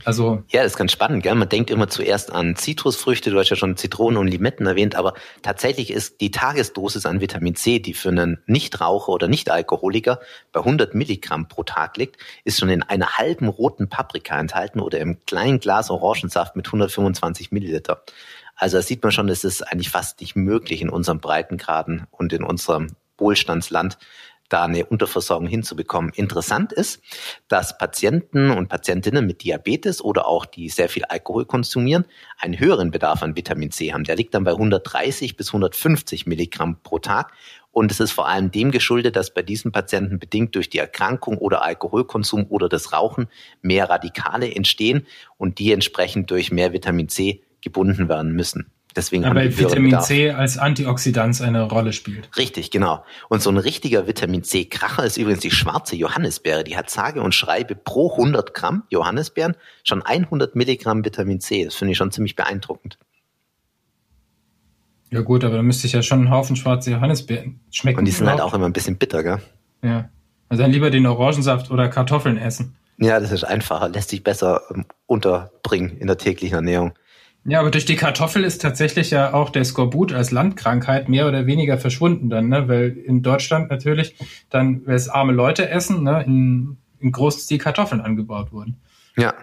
Also 0.06 0.44
ja, 0.50 0.64
das 0.64 0.74
ist 0.74 0.78
ganz 0.78 0.94
spannend. 0.94 1.24
Gell? 1.24 1.36
Man 1.36 1.50
denkt 1.50 1.70
immer 1.70 1.90
zuerst 1.90 2.32
an 2.32 2.56
Zitrusfrüchte, 2.56 3.32
du 3.32 3.40
hast 3.40 3.50
ja 3.50 3.56
schon 3.56 3.76
Zitronen 3.76 4.18
und 4.18 4.28
Limetten 4.28 4.66
erwähnt, 4.66 4.96
aber 4.96 5.14
tatsächlich 5.42 5.92
ist 5.92 6.22
die 6.22 6.32
Tagesdosis 6.32 7.06
an 7.06 7.20
Vitamin 7.20 7.56
C, 7.56 7.80
die 7.80 7.94
für 7.94 8.10
einen 8.10 8.40
Nichtraucher 8.46 9.10
oder 9.10 9.28
Nichtalkoholiker 9.28 10.20
bei 10.54 10.62
100 10.62 10.96
Milligramm 10.96 11.48
pro 11.48 11.64
Tag 11.64 11.98
liegt, 11.98 12.18
ist 12.46 12.60
schon 12.60 12.70
in 12.70 12.84
einer 12.84 13.18
halben 13.18 13.50
roten 13.50 13.90
Paprika 13.90 14.40
enthalten 14.40 14.80
oder 14.80 15.00
im 15.00 15.20
kleinen 15.26 15.60
Glas 15.60 15.90
Orangensaft 15.90 16.56
mit 16.56 16.68
125 16.68 17.52
Milliliter. 17.52 18.04
Also 18.60 18.78
da 18.78 18.84
sieht 18.84 19.02
man 19.02 19.12
schon, 19.14 19.30
es 19.30 19.46
ist 19.46 19.62
eigentlich 19.64 19.90
fast 19.90 20.20
nicht 20.20 20.36
möglich 20.36 20.82
in 20.82 20.90
unserem 20.90 21.22
Breitengraden 21.22 22.08
und 22.12 22.34
in 22.34 22.44
unserem 22.44 22.88
Wohlstandsland 23.18 23.98
da 24.50 24.66
eine 24.66 24.86
Unterversorgung 24.86 25.48
hinzubekommen. 25.48 26.12
Interessant 26.14 26.74
ist, 26.74 27.02
dass 27.48 27.78
Patienten 27.78 28.50
und 28.50 28.68
Patientinnen 28.68 29.26
mit 29.26 29.44
Diabetes 29.44 30.04
oder 30.04 30.28
auch 30.28 30.46
die 30.46 30.70
sehr 30.70 30.90
viel 30.90 31.06
Alkohol 31.06 31.46
konsumieren, 31.46 32.06
einen 32.38 32.60
höheren 32.60 32.92
Bedarf 32.92 33.24
an 33.24 33.36
Vitamin 33.36 33.72
C 33.72 33.94
haben. 33.94 34.04
Der 34.04 34.16
liegt 34.16 34.34
dann 34.34 34.44
bei 34.44 34.52
130 34.52 35.38
bis 35.38 35.50
150 35.50 36.26
Milligramm 36.26 36.82
pro 36.82 37.00
Tag. 37.00 37.32
Und 37.72 37.92
es 37.92 38.00
ist 38.00 38.12
vor 38.12 38.28
allem 38.28 38.50
dem 38.50 38.72
geschuldet, 38.72 39.16
dass 39.16 39.34
bei 39.34 39.44
diesen 39.44 39.72
Patienten 39.72 40.18
bedingt 40.18 40.56
durch 40.56 40.70
die 40.70 40.80
Erkrankung 40.80 41.38
oder 41.38 41.64
Alkoholkonsum 41.64 42.48
oder 42.50 42.68
das 42.68 42.92
Rauchen 42.92 43.28
mehr 43.62 43.90
Radikale 43.90 44.54
entstehen 44.54 45.06
und 45.38 45.60
die 45.60 45.72
entsprechend 45.72 46.32
durch 46.32 46.52
mehr 46.52 46.74
Vitamin 46.74 47.08
C 47.10 47.44
gebunden 47.62 48.10
werden 48.10 48.34
müssen. 48.34 48.72
Deswegen 48.96 49.24
Aber 49.26 49.42
haben 49.42 49.58
Vitamin 49.58 49.92
Bedarf. 49.92 50.08
C 50.08 50.32
als 50.32 50.58
Antioxidant 50.58 51.40
eine 51.42 51.64
Rolle 51.64 51.94
spielt. 51.94 52.36
Richtig, 52.38 52.72
genau. 52.72 53.06
Und 53.30 53.42
so 53.42 53.52
ein 53.52 53.58
richtiger 53.58 54.08
Vitamin 54.08 54.44
C-Kracher 54.44 55.04
ist 55.06 55.18
übrigens 55.18 55.42
die 55.42 55.52
schwarze 55.52 55.96
Johannisbeere. 55.96 56.64
Die 56.64 56.76
hat 56.76 56.90
sage 56.90 57.22
und 57.22 57.36
schreibe 57.36 57.76
pro 57.76 58.12
100 58.12 58.54
Gramm 58.56 58.84
Johannisbeeren 58.90 59.56
schon 59.84 60.02
100 60.02 60.56
Milligramm 60.56 61.06
Vitamin 61.06 61.40
C. 61.40 61.66
Das 61.66 61.76
finde 61.76 61.92
ich 61.92 61.98
schon 61.98 62.12
ziemlich 62.12 62.36
beeindruckend. 62.36 62.98
Ja 65.12 65.22
gut, 65.22 65.44
aber 65.44 65.58
da 65.58 65.62
müsste 65.64 65.88
ich 65.88 65.94
ja 65.94 66.02
schon 66.02 66.20
einen 66.20 66.32
Haufen 66.32 66.56
schwarze 66.56 66.92
Johannisbeeren 66.92 67.60
schmecken. 67.72 68.00
Und 68.00 68.06
die 68.06 68.12
sind 68.12 68.28
halt 68.28 68.42
auch 68.42 68.54
immer 68.54 68.66
ein 68.66 68.74
bisschen 68.74 68.98
bitter, 68.98 69.24
gell? 69.24 69.40
Ja. 69.84 70.10
Also 70.50 70.64
dann 70.64 70.72
lieber 70.72 70.90
den 70.90 71.06
Orangensaft 71.06 71.70
oder 71.72 71.90
Kartoffeln 71.90 72.38
essen. 72.38 72.76
Ja, 72.98 73.20
das 73.20 73.32
ist 73.32 73.44
einfacher, 73.44 73.88
lässt 73.90 74.10
sich 74.10 74.24
besser 74.24 74.62
ähm, 74.74 74.86
unterbringen 75.06 75.98
in 75.98 76.08
der 76.08 76.18
täglichen 76.18 76.56
Ernährung. 76.56 76.94
Ja, 77.46 77.62
aber 77.62 77.72
durch 77.72 77.86
die 77.86 77.96
Kartoffel 77.96 78.44
ist 78.44 78.62
tatsächlich 78.62 79.12
ja 79.12 79.34
auch 79.34 79.50
der 79.50 79.64
Skorbut 79.64 80.14
als 80.14 80.32
Landkrankheit 80.32 81.08
mehr 81.08 81.28
oder 81.28 81.46
weniger 81.46 81.78
verschwunden 81.78 82.30
dann, 82.30 82.50
ne? 82.50 82.68
Weil 82.68 82.98
in 82.98 83.24
Deutschland 83.24 83.70
natürlich 83.70 84.16
dann, 84.50 84.86
weil 84.86 84.96
es 84.96 85.08
arme 85.08 85.32
Leute 85.32 85.70
essen, 85.70 86.04
ne, 86.04 86.24
in, 86.26 86.78
in 87.00 87.12
Großstil 87.12 87.58
Kartoffeln 87.58 88.02
angebaut 88.02 88.52
wurden. 88.52 88.78
Ja. 89.16 89.34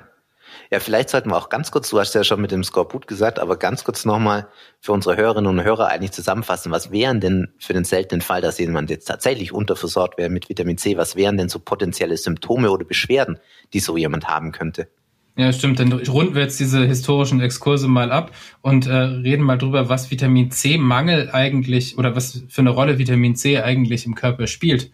Ja, 0.71 0.81
vielleicht 0.81 1.11
sollten 1.11 1.31
wir 1.31 1.37
auch 1.37 1.49
ganz 1.49 1.71
kurz, 1.71 1.91
du 1.91 2.01
hast 2.01 2.15
ja 2.15 2.25
schon 2.25 2.41
mit 2.41 2.51
dem 2.51 2.65
Skorbut 2.65 3.07
gesagt, 3.07 3.39
aber 3.39 3.57
ganz 3.57 3.85
kurz 3.85 4.05
nochmal 4.05 4.49
für 4.81 4.93
unsere 4.93 5.17
Hörerinnen 5.17 5.49
und 5.49 5.65
Hörer 5.65 5.89
eigentlich 5.89 6.13
zusammenfassen, 6.13 6.73
was 6.73 6.91
wären 6.91 7.21
denn 7.21 7.53
für 7.59 7.73
den 7.73 7.85
seltenen 7.85 8.21
Fall, 8.21 8.41
dass 8.41 8.59
jemand 8.59 8.91
jetzt 8.91 9.05
tatsächlich 9.05 9.53
unterversorgt 9.53 10.19
wäre 10.19 10.29
mit 10.31 10.49
Vitamin 10.49 10.79
C, 10.79 10.97
was 10.97 11.15
wären 11.15 11.37
denn 11.37 11.49
so 11.49 11.61
potenzielle 11.61 12.17
Symptome 12.17 12.71
oder 12.71 12.85
Beschwerden, 12.85 13.39
die 13.73 13.81
so 13.81 13.97
jemand 13.97 14.27
haben 14.27 14.51
könnte? 14.51 14.89
Ja, 15.37 15.53
stimmt. 15.53 15.79
Dann 15.79 15.93
runden 15.93 16.35
wir 16.35 16.43
jetzt 16.43 16.59
diese 16.59 16.87
historischen 16.87 17.41
Exkurse 17.41 17.89
mal 17.89 18.11
ab 18.11 18.31
und 18.63 18.87
äh, 18.87 18.95
reden 18.95 19.43
mal 19.43 19.59
drüber, 19.59 19.91
was 19.91 20.11
Vitamin 20.11 20.51
C-Mangel 20.51 21.31
eigentlich 21.31 21.99
oder 21.99 22.17
was 22.17 22.43
für 22.49 22.63
eine 22.63 22.71
Rolle 22.71 22.99
Vitamin 22.99 23.37
C 23.37 23.59
eigentlich 23.61 24.07
im 24.07 24.15
Körper 24.15 24.47
spielt. 24.47 24.91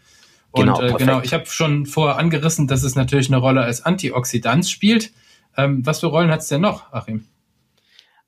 Und 0.50 0.66
genau, 0.66 0.82
äh, 0.82 0.92
genau 0.94 1.20
ich 1.22 1.32
habe 1.32 1.46
schon 1.46 1.86
vorher 1.86 2.18
angerissen, 2.18 2.66
dass 2.66 2.82
es 2.82 2.96
natürlich 2.96 3.28
eine 3.28 3.38
Rolle 3.38 3.62
als 3.62 3.84
Antioxidant 3.84 4.66
spielt. 4.68 5.12
Ähm, 5.56 5.86
was 5.86 6.00
für 6.00 6.06
Rollen 6.06 6.30
hat 6.30 6.40
es 6.40 6.48
denn 6.48 6.60
noch, 6.60 6.92
Achim? 6.92 7.24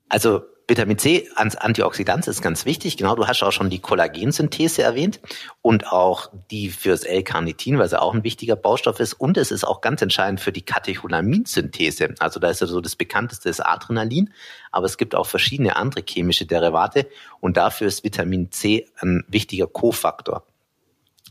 Also 0.07 0.43
Vitamin 0.67 0.97
C 0.97 1.29
als 1.35 1.55
Antioxidant 1.55 2.27
ist 2.27 2.41
ganz 2.41 2.65
wichtig. 2.65 2.97
Genau, 2.97 3.15
du 3.15 3.27
hast 3.27 3.43
auch 3.43 3.51
schon 3.51 3.69
die 3.69 3.79
Kollagensynthese 3.79 4.81
erwähnt 4.81 5.19
und 5.61 5.91
auch 5.91 6.31
die 6.49 6.69
fürs 6.69 7.03
L-Carnitin, 7.03 7.77
weil 7.77 7.85
es 7.85 7.93
auch 7.93 8.15
ein 8.15 8.23
wichtiger 8.23 8.55
Baustoff 8.55 8.99
ist. 8.99 9.13
Und 9.13 9.37
es 9.37 9.51
ist 9.51 9.63
auch 9.63 9.81
ganz 9.81 10.01
entscheidend 10.01 10.41
für 10.41 10.51
die 10.51 10.63
Katecholaminsynthese. 10.63 12.15
Also 12.19 12.39
da 12.39 12.49
ist 12.49 12.61
ja 12.61 12.67
so 12.67 12.81
das 12.81 12.95
bekannteste 12.95 13.49
ist 13.49 13.59
Adrenalin, 13.59 14.33
aber 14.71 14.87
es 14.87 14.97
gibt 14.97 15.13
auch 15.13 15.27
verschiedene 15.27 15.75
andere 15.75 16.03
chemische 16.07 16.47
Derivate 16.47 17.07
und 17.39 17.57
dafür 17.57 17.87
ist 17.87 18.03
Vitamin 18.03 18.51
C 18.51 18.87
ein 19.01 19.23
wichtiger 19.27 19.67
Kofaktor. 19.67 20.45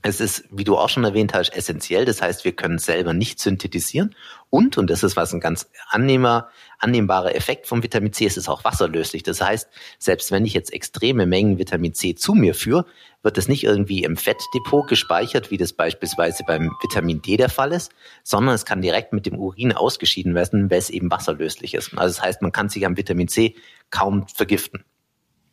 Es 0.06 0.20
ist, 0.20 0.44
wie 0.50 0.64
du 0.64 0.76
auch 0.76 0.90
schon 0.90 1.04
erwähnt 1.04 1.32
hast, 1.32 1.48
essentiell. 1.48 2.04
Das 2.04 2.20
heißt, 2.20 2.44
wir 2.44 2.52
können 2.52 2.78
selber 2.78 3.14
nicht 3.14 3.40
synthetisieren. 3.40 4.14
Und, 4.50 4.76
und 4.76 4.90
das 4.90 5.02
ist 5.02 5.16
was 5.16 5.32
ein 5.32 5.40
ganz 5.40 5.70
annehmer, 5.88 6.50
annehmbarer 6.78 7.34
Effekt 7.34 7.66
vom 7.66 7.82
Vitamin 7.82 8.12
C, 8.12 8.26
es 8.26 8.36
ist 8.36 8.50
auch 8.50 8.64
wasserlöslich. 8.64 9.22
Das 9.22 9.40
heißt, 9.40 9.66
selbst 9.98 10.30
wenn 10.30 10.44
ich 10.44 10.52
jetzt 10.52 10.74
extreme 10.74 11.24
Mengen 11.24 11.56
Vitamin 11.56 11.94
C 11.94 12.14
zu 12.14 12.34
mir 12.34 12.54
führe, 12.54 12.84
wird 13.22 13.38
es 13.38 13.48
nicht 13.48 13.64
irgendwie 13.64 14.04
im 14.04 14.18
Fettdepot 14.18 14.86
gespeichert, 14.88 15.50
wie 15.50 15.56
das 15.56 15.72
beispielsweise 15.72 16.44
beim 16.46 16.70
Vitamin 16.82 17.22
D 17.22 17.38
der 17.38 17.48
Fall 17.48 17.72
ist, 17.72 17.90
sondern 18.22 18.54
es 18.54 18.66
kann 18.66 18.82
direkt 18.82 19.14
mit 19.14 19.24
dem 19.24 19.38
Urin 19.38 19.72
ausgeschieden 19.72 20.34
werden, 20.34 20.70
weil 20.70 20.80
es 20.80 20.90
eben 20.90 21.10
wasserlöslich 21.10 21.72
ist. 21.72 21.96
Also 21.96 22.16
das 22.16 22.22
heißt, 22.22 22.42
man 22.42 22.52
kann 22.52 22.68
sich 22.68 22.84
am 22.84 22.98
Vitamin 22.98 23.28
C 23.28 23.54
kaum 23.88 24.28
vergiften. 24.28 24.84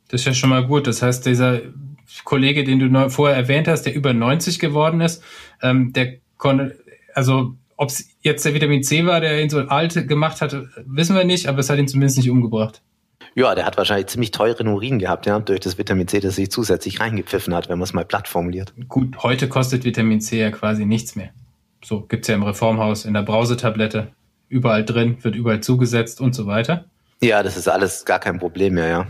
Das 0.10 0.20
ist 0.20 0.26
ja 0.26 0.34
schon 0.34 0.50
mal 0.50 0.68
gut. 0.68 0.88
Das 0.88 1.02
heißt, 1.02 1.26
dieser 1.26 1.62
Kollege, 2.24 2.64
den 2.64 2.80
du 2.80 3.10
vorher 3.10 3.38
erwähnt 3.38 3.68
hast, 3.68 3.84
der 3.84 3.96
über 3.96 4.14
90 4.14 4.60
geworden 4.60 5.02
ist, 5.02 5.24
ähm, 5.62 5.94
der 5.94 6.18
konnte, 6.38 6.78
also 7.14 7.56
ob 7.78 7.90
es 7.90 8.10
jetzt 8.22 8.46
der 8.46 8.54
Vitamin 8.54 8.84
C 8.84 9.06
war, 9.06 9.22
der 9.22 9.42
ihn 9.42 9.50
so 9.50 9.60
alt 9.60 10.08
gemacht 10.08 10.42
hat, 10.42 10.56
wissen 10.86 11.16
wir 11.16 11.24
nicht, 11.24 11.48
aber 11.48 11.60
es 11.60 11.70
hat 11.70 11.80
ihn 11.80 11.88
zumindest 11.88 12.18
nicht 12.18 12.30
umgebracht. 12.30 12.82
Ja, 13.34 13.56
der 13.56 13.66
hat 13.66 13.78
wahrscheinlich 13.78 14.08
ziemlich 14.08 14.32
teuren 14.32 14.68
Urin 14.68 15.00
gehabt, 15.00 15.26
ja, 15.26 15.40
durch 15.40 15.62
das 15.62 15.78
Vitamin 15.78 16.08
C, 16.08 16.20
das 16.20 16.36
sich 16.36 16.52
zusätzlich 16.52 17.00
reingepfiffen 17.00 17.56
hat, 17.56 17.70
wenn 17.70 17.80
man 17.80 17.86
es 17.86 17.94
mal 17.94 18.06
platt 18.06 18.28
formuliert. 18.28 18.74
Gut, 18.88 19.24
heute 19.24 19.48
kostet 19.48 19.86
Vitamin 19.86 20.20
C 20.20 20.40
ja 20.40 20.52
quasi 20.52 20.86
nichts 20.86 21.16
mehr. 21.16 21.30
So 21.84 22.02
gibt's 22.02 22.28
ja 22.28 22.36
im 22.36 22.44
Reformhaus, 22.44 23.06
in 23.06 23.14
der 23.14 23.24
Brausetablette, 23.24 24.10
überall 24.50 24.84
drin, 24.84 25.18
wird 25.24 25.36
überall 25.36 25.62
zugesetzt 25.62 26.20
und 26.20 26.36
so 26.36 26.46
weiter. 26.46 26.86
Ja, 27.22 27.42
das 27.42 27.56
ist 27.56 27.68
alles 27.68 28.04
gar 28.04 28.20
kein 28.20 28.38
Problem 28.38 28.74
mehr, 28.74 28.88
ja. 28.88 29.08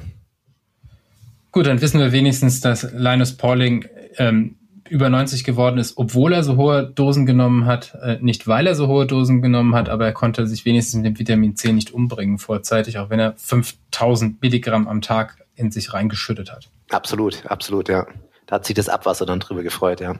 Gut, 1.52 1.66
dann 1.66 1.82
wissen 1.82 2.00
wir 2.00 2.12
wenigstens, 2.12 2.62
dass 2.62 2.92
Linus 2.94 3.36
Pauling 3.36 3.86
ähm, 4.18 4.56
über 4.90 5.10
90 5.10 5.44
geworden 5.44 5.78
ist, 5.78 5.98
obwohl 5.98 6.34
er 6.34 6.44
so 6.44 6.58
hohe 6.58 6.86
Dosen 6.86 7.26
genommen 7.26 7.66
hat. 7.66 7.96
Äh, 8.02 8.18
nicht 8.22 8.48
weil 8.48 8.68
er 8.68 8.76
so 8.76 8.88
hohe 8.88 9.06
Dosen 9.06 9.42
genommen 9.42 9.74
hat, 9.74 9.90
aber 9.90 10.06
er 10.06 10.14
konnte 10.14 10.48
sich 10.48 10.66
wenigstens 10.66 10.96
mit 10.96 11.06
dem 11.06 11.20
Vitamin 11.20 11.56
C 11.56 11.72
nicht 11.72 11.92
umbringen 11.92 12.38
vorzeitig, 12.38 12.98
auch 12.98 13.10
wenn 13.10 13.20
er 13.20 13.34
5000 13.38 14.42
Milligramm 14.42 14.88
am 14.88 15.02
Tag 15.02 15.46
in 15.56 15.72
sich 15.72 15.94
reingeschüttet 15.94 16.52
hat. 16.52 16.70
Absolut, 16.90 17.46
absolut, 17.46 17.88
ja. 17.88 18.06
Da 18.48 18.56
hat 18.56 18.66
sich 18.66 18.76
das 18.76 18.90
Abwasser 18.90 19.26
dann 19.26 19.40
drüber 19.40 19.64
gefreut, 19.64 20.02
ja. 20.02 20.16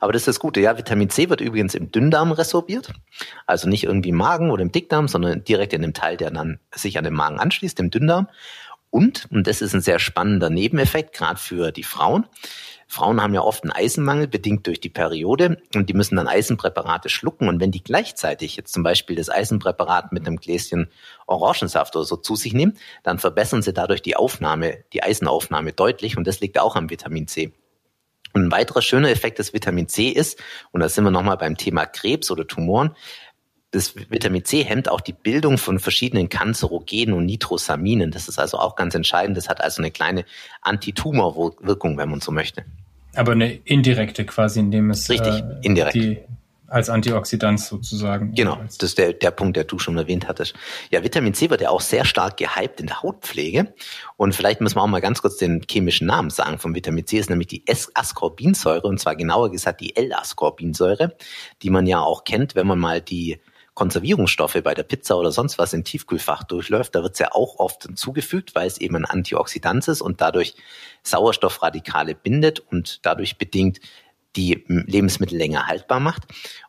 Aber 0.00 0.12
das 0.12 0.22
ist 0.22 0.28
das 0.28 0.40
Gute, 0.40 0.60
ja. 0.60 0.78
Vitamin 0.78 1.10
C 1.10 1.28
wird 1.28 1.42
übrigens 1.42 1.74
im 1.74 1.90
Dünndarm 1.90 2.32
resorbiert. 2.32 2.92
Also 3.46 3.68
nicht 3.68 3.84
irgendwie 3.84 4.10
im 4.10 4.16
Magen 4.16 4.50
oder 4.50 4.62
im 4.62 4.72
Dickdarm, 4.72 5.08
sondern 5.08 5.44
direkt 5.44 5.72
in 5.74 5.82
dem 5.82 5.92
Teil, 5.92 6.16
der 6.16 6.30
dann 6.30 6.58
sich 6.74 6.96
an 6.96 7.04
den 7.04 7.14
Magen 7.14 7.38
anschließt, 7.38 7.78
im 7.80 7.90
Dünndarm. 7.90 8.28
Und, 8.90 9.26
und 9.30 9.46
das 9.46 9.60
ist 9.60 9.74
ein 9.74 9.80
sehr 9.80 9.98
spannender 9.98 10.50
Nebeneffekt, 10.50 11.14
gerade 11.14 11.38
für 11.38 11.72
die 11.72 11.82
Frauen, 11.82 12.26
Frauen 12.88 13.20
haben 13.20 13.34
ja 13.34 13.42
oft 13.42 13.64
einen 13.64 13.72
Eisenmangel, 13.72 14.28
bedingt 14.28 14.66
durch 14.66 14.80
die 14.80 14.88
Periode, 14.88 15.60
und 15.74 15.88
die 15.88 15.94
müssen 15.94 16.16
dann 16.16 16.28
Eisenpräparate 16.28 17.08
schlucken. 17.08 17.48
Und 17.48 17.60
wenn 17.60 17.72
die 17.72 17.82
gleichzeitig 17.82 18.56
jetzt 18.56 18.72
zum 18.72 18.82
Beispiel 18.82 19.16
das 19.16 19.28
Eisenpräparat 19.28 20.12
mit 20.12 20.26
einem 20.26 20.36
Gläschen 20.36 20.90
Orangensaft 21.26 21.96
oder 21.96 22.04
so 22.04 22.16
zu 22.16 22.36
sich 22.36 22.52
nehmen, 22.52 22.78
dann 23.02 23.18
verbessern 23.18 23.62
sie 23.62 23.72
dadurch 23.72 24.02
die 24.02 24.16
Aufnahme, 24.16 24.84
die 24.92 25.02
Eisenaufnahme 25.02 25.72
deutlich. 25.72 26.16
Und 26.16 26.26
das 26.26 26.40
liegt 26.40 26.60
auch 26.60 26.76
am 26.76 26.88
Vitamin 26.88 27.26
C. 27.26 27.52
Und 28.32 28.44
ein 28.44 28.52
weiterer 28.52 28.82
schöner 28.82 29.10
Effekt 29.10 29.38
des 29.40 29.52
Vitamin 29.52 29.88
C 29.88 30.08
ist, 30.08 30.38
und 30.70 30.80
da 30.80 30.88
sind 30.88 31.04
wir 31.04 31.10
nochmal 31.10 31.38
beim 31.38 31.56
Thema 31.56 31.86
Krebs 31.86 32.30
oder 32.30 32.46
Tumoren, 32.46 32.94
das 33.72 33.94
Vitamin 33.96 34.44
C 34.44 34.62
hemmt 34.62 34.88
auch 34.88 35.00
die 35.00 35.12
Bildung 35.12 35.58
von 35.58 35.78
verschiedenen 35.78 36.28
Kanzerogenen 36.28 37.14
und 37.14 37.26
Nitrosaminen. 37.26 38.10
Das 38.10 38.28
ist 38.28 38.38
also 38.38 38.58
auch 38.58 38.76
ganz 38.76 38.94
entscheidend. 38.94 39.36
Das 39.36 39.48
hat 39.48 39.60
also 39.60 39.82
eine 39.82 39.90
kleine 39.90 40.24
Antitumorwirkung, 40.62 41.98
wenn 41.98 42.08
man 42.08 42.20
so 42.20 42.32
möchte. 42.32 42.64
Aber 43.14 43.32
eine 43.32 43.52
indirekte 43.52 44.24
quasi, 44.24 44.60
indem 44.60 44.90
es 44.90 45.08
Richtig, 45.10 45.34
äh, 45.34 45.58
indirekt. 45.62 45.94
Die 45.94 46.18
als 46.68 46.90
Antioxidant 46.90 47.60
sozusagen. 47.60 48.34
Genau, 48.34 48.56
das 48.56 48.76
ist 48.82 48.98
der, 48.98 49.12
der 49.12 49.30
Punkt, 49.30 49.56
der 49.56 49.64
du 49.64 49.78
schon 49.78 49.96
erwähnt 49.96 50.26
hattest. 50.26 50.54
Ja, 50.90 51.04
Vitamin 51.04 51.34
C 51.34 51.48
wird 51.48 51.60
ja 51.60 51.70
auch 51.70 51.80
sehr 51.80 52.04
stark 52.04 52.36
gehypt 52.38 52.80
in 52.80 52.86
der 52.86 53.02
Hautpflege. 53.02 53.72
Und 54.16 54.34
vielleicht 54.34 54.60
müssen 54.60 54.76
wir 54.76 54.82
auch 54.82 54.88
mal 54.88 55.00
ganz 55.00 55.22
kurz 55.22 55.36
den 55.36 55.62
chemischen 55.68 56.06
Namen 56.08 56.30
sagen 56.30 56.58
von 56.58 56.74
Vitamin 56.74 57.06
C, 57.06 57.18
ist 57.18 57.30
nämlich 57.30 57.48
die 57.48 57.62
S-Ascorbinsäure 57.66 58.86
und 58.86 58.98
zwar 58.98 59.14
genauer 59.14 59.50
gesagt 59.50 59.80
die 59.80 59.94
L-Ascorbinsäure, 59.94 61.16
die 61.62 61.70
man 61.70 61.86
ja 61.86 62.00
auch 62.00 62.24
kennt, 62.24 62.56
wenn 62.56 62.66
man 62.66 62.78
mal 62.78 63.00
die 63.00 63.38
Konservierungsstoffe 63.76 64.58
bei 64.64 64.72
der 64.72 64.84
Pizza 64.84 65.18
oder 65.18 65.30
sonst 65.30 65.58
was 65.58 65.74
im 65.74 65.84
Tiefkühlfach 65.84 66.44
durchläuft, 66.44 66.94
da 66.94 67.02
wird 67.02 67.12
es 67.12 67.18
ja 67.18 67.32
auch 67.32 67.58
oft 67.58 67.82
hinzugefügt, 67.82 68.54
weil 68.54 68.66
es 68.66 68.78
eben 68.78 68.96
ein 68.96 69.04
Antioxidant 69.04 69.86
ist 69.86 70.00
und 70.00 70.22
dadurch 70.22 70.54
Sauerstoffradikale 71.02 72.14
bindet 72.14 72.58
und 72.58 73.04
dadurch 73.04 73.36
bedingt 73.36 73.80
die 74.36 74.64
Lebensmittel 74.68 75.36
länger 75.36 75.66
haltbar 75.66 76.00
macht. 76.00 76.24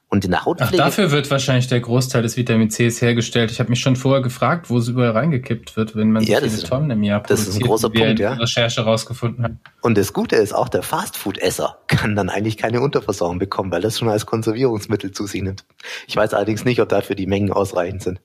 Und 0.09 0.23
in 0.23 0.31
der 0.31 0.45
Hautpflege. 0.45 0.81
Ach, 0.81 0.85
dafür 0.85 1.11
wird 1.11 1.29
wahrscheinlich 1.29 1.67
der 1.67 1.81
Großteil 1.81 2.21
des 2.21 2.37
Vitamin 2.37 2.69
Cs 2.69 3.01
hergestellt. 3.01 3.51
Ich 3.51 3.59
habe 3.59 3.69
mich 3.69 3.81
schon 3.81 3.97
vorher 3.97 4.21
gefragt, 4.21 4.69
wo 4.69 4.77
es 4.77 4.87
überall 4.87 5.11
reingekippt 5.11 5.75
wird, 5.75 5.97
wenn 5.97 6.13
man 6.13 6.23
ja, 6.23 6.39
so 6.39 6.47
viele 6.47 6.63
Tonnen 6.63 6.91
im 6.91 7.03
Jahr 7.03 7.19
produziert. 7.19 7.47
Das 7.49 7.55
ist 7.55 7.61
ein 7.61 7.67
großer 7.67 7.89
Punkt, 7.89 8.19
ja. 8.19 8.33
Recherche 8.35 8.81
rausgefunden 8.85 9.43
hat. 9.43 9.51
Und 9.81 9.97
das 9.97 10.13
Gute 10.13 10.37
ist, 10.37 10.53
auch 10.53 10.69
der 10.69 10.81
Fastfood-Esser 10.81 11.79
kann 11.87 12.15
dann 12.15 12.29
eigentlich 12.29 12.55
keine 12.55 12.79
Unterversorgung 12.79 13.37
bekommen, 13.37 13.69
weil 13.69 13.81
das 13.81 13.99
schon 13.99 14.07
als 14.07 14.25
Konservierungsmittel 14.25 15.11
zu 15.11 15.27
sich 15.27 15.41
nimmt. 15.41 15.65
Ich 16.07 16.15
weiß 16.15 16.33
allerdings 16.33 16.63
nicht, 16.63 16.79
ob 16.79 16.87
dafür 16.87 17.17
die 17.17 17.27
Mengen 17.27 17.51
ausreichend 17.51 18.01
sind. 18.01 18.21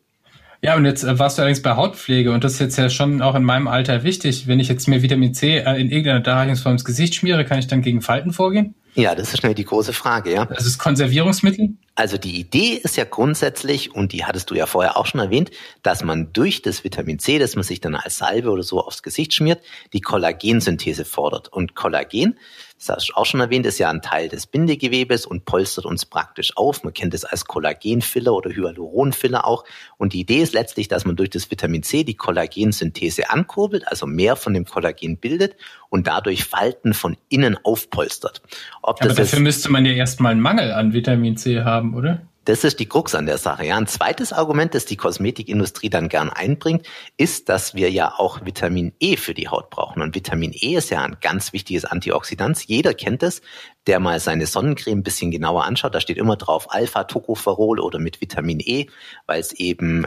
Ja, 0.65 0.77
und 0.77 0.85
jetzt 0.85 1.03
äh, 1.03 1.19
warst 1.19 1.39
du 1.39 1.43
allerdings 1.43 1.63
bei 1.63 1.75
Hautpflege 1.75 2.31
und 2.31 2.45
das 2.45 2.53
ist 2.53 2.61
jetzt 2.61 2.79
ja 2.79 2.89
schon 2.89 3.21
auch 3.21 3.35
in 3.35 3.43
meinem 3.43 3.67
Alter 3.67 4.05
wichtig. 4.05 4.47
Wenn 4.47 4.61
ich 4.61 4.69
jetzt 4.69 4.87
mir 4.87 5.03
Vitamin 5.03 5.35
C 5.35 5.59
äh, 5.59 5.81
in 5.81 5.91
irgendeiner 5.91 6.21
Darreichungsform 6.21 6.75
ins 6.75 6.85
Gesicht 6.85 7.17
schmiere, 7.17 7.45
kann 7.45 7.59
ich 7.59 7.67
dann 7.67 7.83
gegen 7.83 8.01
Falten 8.01 8.33
vorgehen? 8.33 8.77
Ja, 8.95 9.15
das 9.15 9.33
ist 9.33 9.41
schnell 9.41 9.55
die 9.55 9.65
große 9.65 9.93
Frage, 9.93 10.33
ja. 10.33 10.45
Das 10.45 10.67
ist 10.67 10.79
Konservierungsmittel? 10.79 11.71
Also 11.95 12.19
die 12.19 12.39
Idee 12.39 12.81
ist 12.83 12.97
ja 12.97 13.05
grundsätzlich, 13.05 13.95
und 13.95 14.13
die 14.13 14.25
hattest 14.25 14.51
du 14.51 14.55
ja 14.55 14.67
vorher 14.67 14.97
auch 14.97 15.07
schon 15.07 15.21
erwähnt, 15.21 15.51
dass 15.83 16.03
man 16.05 16.33
durch 16.33 16.63
das 16.63 16.85
Vitamin 16.85 17.19
C, 17.19 17.39
das 17.39 17.55
man 17.55 17.65
sich 17.65 17.81
dann 17.81 17.95
als 17.95 18.19
Salbe 18.19 18.51
oder 18.51 18.63
so 18.63 18.81
aufs 18.81 19.03
Gesicht 19.03 19.33
schmiert, 19.35 19.63
die 19.93 20.01
Kollagensynthese 20.01 21.05
fordert. 21.05 21.49
Und 21.49 21.75
Kollagen 21.75 22.39
das 22.87 22.97
hast 22.97 23.09
du 23.09 23.15
auch 23.15 23.27
schon 23.27 23.41
erwähnt, 23.41 23.67
ist 23.67 23.79
ja 23.79 23.91
ein 23.91 24.03
Teil 24.03 24.29
des 24.29 24.47
Bindegewebes 24.47 25.27
und 25.27 25.45
polstert 25.45 25.85
uns 25.85 26.05
praktisch 26.05 26.57
auf. 26.57 26.83
Man 26.85 26.93
kennt 26.93 27.15
es 27.15 27.25
als 27.25 27.45
Kollagenfiller 27.45 28.33
oder 28.33 28.51
Hyaluronfiller 28.51 29.47
auch. 29.47 29.65
Und 29.99 30.13
die 30.13 30.21
Idee 30.21 30.43
ist 30.43 30.53
letztlich, 30.53 30.89
dass 30.89 31.05
man 31.05 31.17
durch 31.17 31.31
das 31.31 31.51
Vitamin 31.51 31.83
C 31.83 32.05
die 32.05 32.15
Kollagensynthese 32.15 33.31
ankurbelt, 33.31 33.87
also 33.87 34.07
mehr 34.07 34.37
von 34.37 34.55
dem 34.55 34.65
Kollagen 34.65 35.19
bildet 35.19 35.57
und 35.91 36.07
dadurch 36.07 36.45
Falten 36.45 36.95
von 36.95 37.17
innen 37.29 37.57
aufpolstert. 37.63 38.43
Ob 38.83 39.01
Aber 39.01 39.15
dafür 39.15 39.41
müsste 39.41 39.71
man 39.71 39.87
ja 39.87 39.93
erstmal 39.93 40.33
einen 40.33 40.41
Mangel 40.41 40.73
an 40.73 40.93
Vitamin 40.93 41.37
C 41.37 41.63
haben, 41.63 41.95
oder? 41.95 42.23
Das 42.45 42.65
ist 42.65 42.81
die 42.81 42.89
Krux 42.89 43.15
an 43.15 43.27
der 43.27 43.39
Sache. 43.39 43.65
Ja, 43.65 43.77
ein 43.77 43.87
zweites 43.87 44.33
Argument, 44.33 44.75
das 44.75 44.85
die 44.85 44.97
Kosmetikindustrie 44.97 45.91
dann 45.91 46.09
gern 46.09 46.29
einbringt, 46.29 46.87
ist, 47.17 47.49
dass 47.49 47.75
wir 47.75 47.91
ja 47.91 48.15
auch 48.17 48.45
Vitamin 48.45 48.93
E 48.99 49.17
für 49.17 49.33
die 49.33 49.49
Haut 49.49 49.71
brauchen. 49.71 50.03
Und 50.03 50.17
Vitamin 50.17 50.53
E 50.53 50.75
ist 50.77 50.91
ja 50.91 51.03
ein 51.03 51.19
ganz 51.21 51.53
wichtiges 51.53 51.85
Antioxidant. 51.85 52.65
Jeder 52.65 52.95
kennt 52.95 53.23
es, 53.23 53.43
der 53.87 54.01
mal 54.01 54.19
seine 54.19 54.47
Sonnencreme 54.47 54.99
ein 54.99 55.03
bisschen 55.05 55.31
genauer 55.31 55.65
anschaut. 55.65 55.95
Da 55.95 56.01
steht 56.01 56.17
immer 56.17 56.37
drauf 56.37 56.73
Alpha-Tocopherol 56.73 57.79
oder 57.79 58.01
mit 58.01 58.21
Vitamin 58.21 58.59
E, 58.59 58.87
weil 59.27 59.41
es 59.41 59.53
eben 59.53 60.07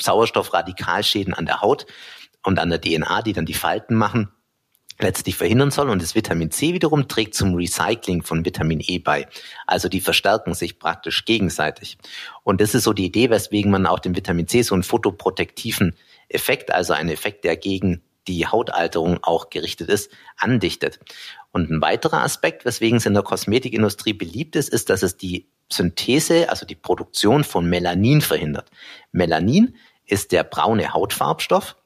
Sauerstoffradikalschäden 0.00 1.34
an 1.34 1.46
der 1.46 1.60
Haut 1.60 1.86
und 2.42 2.58
an 2.58 2.70
der 2.70 2.80
DNA, 2.80 3.22
die 3.22 3.32
dann 3.32 3.46
die 3.46 3.54
Falten 3.54 3.94
machen, 3.94 4.32
letztlich 5.00 5.36
verhindern 5.36 5.70
soll. 5.70 5.88
Und 5.88 6.02
das 6.02 6.14
Vitamin 6.14 6.50
C 6.50 6.74
wiederum 6.74 7.08
trägt 7.08 7.34
zum 7.34 7.54
Recycling 7.54 8.22
von 8.22 8.44
Vitamin 8.44 8.82
E 8.86 8.98
bei. 8.98 9.26
Also 9.66 9.88
die 9.88 10.00
verstärken 10.00 10.54
sich 10.54 10.78
praktisch 10.78 11.24
gegenseitig. 11.24 11.98
Und 12.42 12.60
das 12.60 12.74
ist 12.74 12.84
so 12.84 12.92
die 12.92 13.06
Idee, 13.06 13.30
weswegen 13.30 13.70
man 13.70 13.86
auch 13.86 13.98
dem 13.98 14.16
Vitamin 14.16 14.48
C 14.48 14.62
so 14.62 14.74
einen 14.74 14.82
photoprotektiven 14.82 15.94
Effekt, 16.28 16.72
also 16.72 16.92
einen 16.92 17.10
Effekt, 17.10 17.44
der 17.44 17.56
gegen 17.56 18.02
die 18.26 18.46
Hautalterung 18.46 19.18
auch 19.22 19.48
gerichtet 19.48 19.88
ist, 19.88 20.10
andichtet. 20.36 21.00
Und 21.50 21.70
ein 21.70 21.80
weiterer 21.80 22.22
Aspekt, 22.22 22.64
weswegen 22.64 22.98
es 22.98 23.06
in 23.06 23.14
der 23.14 23.22
Kosmetikindustrie 23.22 24.12
beliebt 24.12 24.54
ist, 24.54 24.68
ist, 24.68 24.90
dass 24.90 25.02
es 25.02 25.16
die 25.16 25.48
Synthese, 25.72 26.50
also 26.50 26.66
die 26.66 26.74
Produktion 26.74 27.44
von 27.44 27.68
Melanin 27.68 28.20
verhindert. 28.20 28.70
Melanin 29.12 29.76
ist 30.04 30.32
der 30.32 30.44
braune 30.44 30.92
Hautfarbstoff, 30.92 31.76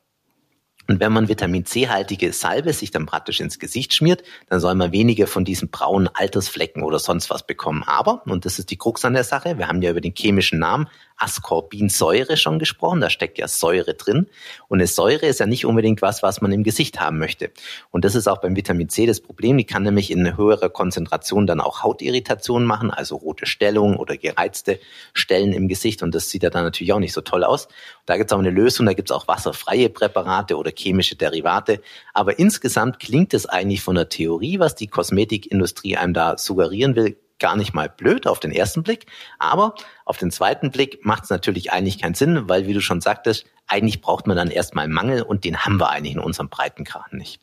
und 0.93 1.01
wenn 1.01 1.13
man 1.13 1.29
Vitamin 1.29 1.65
C-haltige 1.65 2.35
Salbe 2.35 2.75
sich 2.75 2.91
dann 2.91 3.07
praktisch 3.07 3.41
ins 3.41 3.59
Gesicht 3.59 3.95
schmiert, 3.95 4.23
dann 4.51 4.61
soll 4.61 4.75
man 4.75 4.93
weniger 4.93 5.27
von 5.27 5.43
diesen 5.43 5.71
braunen 5.71 6.07
Altersflecken 6.13 6.83
oder 6.83 6.99
sonst 6.99 7.31
was 7.31 7.47
bekommen. 7.47 7.83
Aber, 7.83 8.23
und 8.27 8.45
das 8.45 8.59
ist 8.59 8.71
die 8.71 8.77
Krux 8.77 9.03
an 9.07 9.15
der 9.15 9.25
Sache, 9.25 9.57
wir 9.57 9.69
haben 9.69 9.81
ja 9.81 9.91
über 9.91 10.03
den 10.03 10.13
chemischen 10.15 10.59
Namen 10.59 10.89
Ascorbinsäure 11.23 12.37
schon 12.37 12.59
gesprochen, 12.59 13.01
da 13.01 13.09
steckt 13.09 13.39
ja 13.39 13.47
Säure 13.47 13.95
drin. 13.95 14.27
Und 14.69 14.81
eine 14.81 14.89
Säure 14.89 15.27
ist 15.27 15.41
ja 15.41 15.47
nicht 15.47 15.65
unbedingt 15.65 16.03
was, 16.03 16.23
was 16.23 16.41
man 16.41 16.51
im 16.51 16.65
Gesicht 16.65 17.01
haben 17.01 17.19
möchte. 17.19 17.53
Und 17.91 18.05
das 18.05 18.15
ist 18.15 18.27
auch 18.27 18.41
beim 18.41 18.57
Vitamin 18.57 18.89
C 18.89 19.07
das 19.07 19.21
Problem. 19.21 19.57
Die 19.57 19.65
kann 19.65 19.85
nämlich 19.85 20.11
in 20.11 20.37
höherer 20.37 20.69
Konzentration 20.69 21.47
dann 21.47 21.61
auch 21.61 21.83
Hautirritationen 21.83 22.67
machen, 22.67 22.91
also 22.91 23.17
rote 23.17 23.47
Stellungen 23.47 23.97
oder 23.97 24.17
gereizte 24.17 24.81
Stellen 25.13 25.53
im 25.53 25.69
Gesicht. 25.69 26.03
Und 26.03 26.15
das 26.15 26.29
sieht 26.29 26.43
ja 26.43 26.51
dann 26.51 26.65
natürlich 26.65 26.93
auch 26.93 26.99
nicht 26.99 27.13
so 27.13 27.21
toll 27.21 27.45
aus. 27.45 27.69
Da 28.05 28.17
gibt 28.17 28.31
es 28.31 28.35
auch 28.35 28.41
eine 28.41 28.51
Lösung, 28.51 28.87
da 28.87 28.93
gibt 28.93 29.11
es 29.11 29.17
auch 29.17 29.29
wasserfreie 29.29 29.89
Präparate 29.89 30.57
oder 30.57 30.73
chemische 30.77 31.15
Derivate. 31.15 31.81
Aber 32.15 32.39
insgesamt 32.39 32.99
klingt 32.99 33.33
es 33.33 33.47
eigentlich 33.47 33.83
von 33.83 33.95
der 33.95 34.09
Theorie, 34.09 34.59
was 34.59 34.75
die 34.75 34.89
Kosmetikindustrie 34.89 35.97
einem 35.97 36.15
da 36.15 36.37
suggerieren 36.37 36.97
will, 36.97 37.17
gar 37.43 37.57
nicht 37.57 37.75
mal 37.75 37.91
blöd 37.91 38.27
auf 38.27 38.41
den 38.41 38.53
ersten 38.53 38.83
Blick, 38.83 39.07
aber 39.39 39.75
auf 40.07 40.17
den 40.17 40.31
zweiten 40.31 40.71
Blick 40.71 41.05
macht 41.05 41.25
es 41.25 41.31
natürlich 41.31 41.73
eigentlich 41.73 42.01
keinen 42.01 42.15
Sinn, 42.15 42.49
weil 42.49 42.67
wie 42.67 42.73
du 42.73 42.81
schon 42.81 43.03
sagtest, 43.03 43.45
eigentlich 43.67 44.01
braucht 44.01 44.27
man 44.27 44.37
dann 44.37 44.51
erstmal 44.51 44.89
Mangel 44.89 45.23
und 45.23 45.45
den 45.45 45.59
haben 45.59 45.79
wir 45.79 45.91
eigentlich 45.91 46.15
in 46.15 46.21
unserem 46.21 46.49
Breitengrad 46.49 47.13
nicht. 47.13 47.41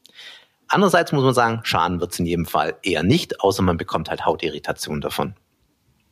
Andererseits 0.69 1.11
muss 1.11 1.23
man 1.23 1.33
sagen, 1.33 1.61
Schaden 1.63 1.99
wird 1.99 2.13
es 2.13 2.19
in 2.19 2.25
jedem 2.25 2.45
Fall 2.45 2.75
eher 2.81 3.03
nicht, 3.03 3.41
außer 3.41 3.61
man 3.61 3.77
bekommt 3.77 4.09
halt 4.09 4.25
Hautirritation 4.25 5.01
davon. 5.01 5.35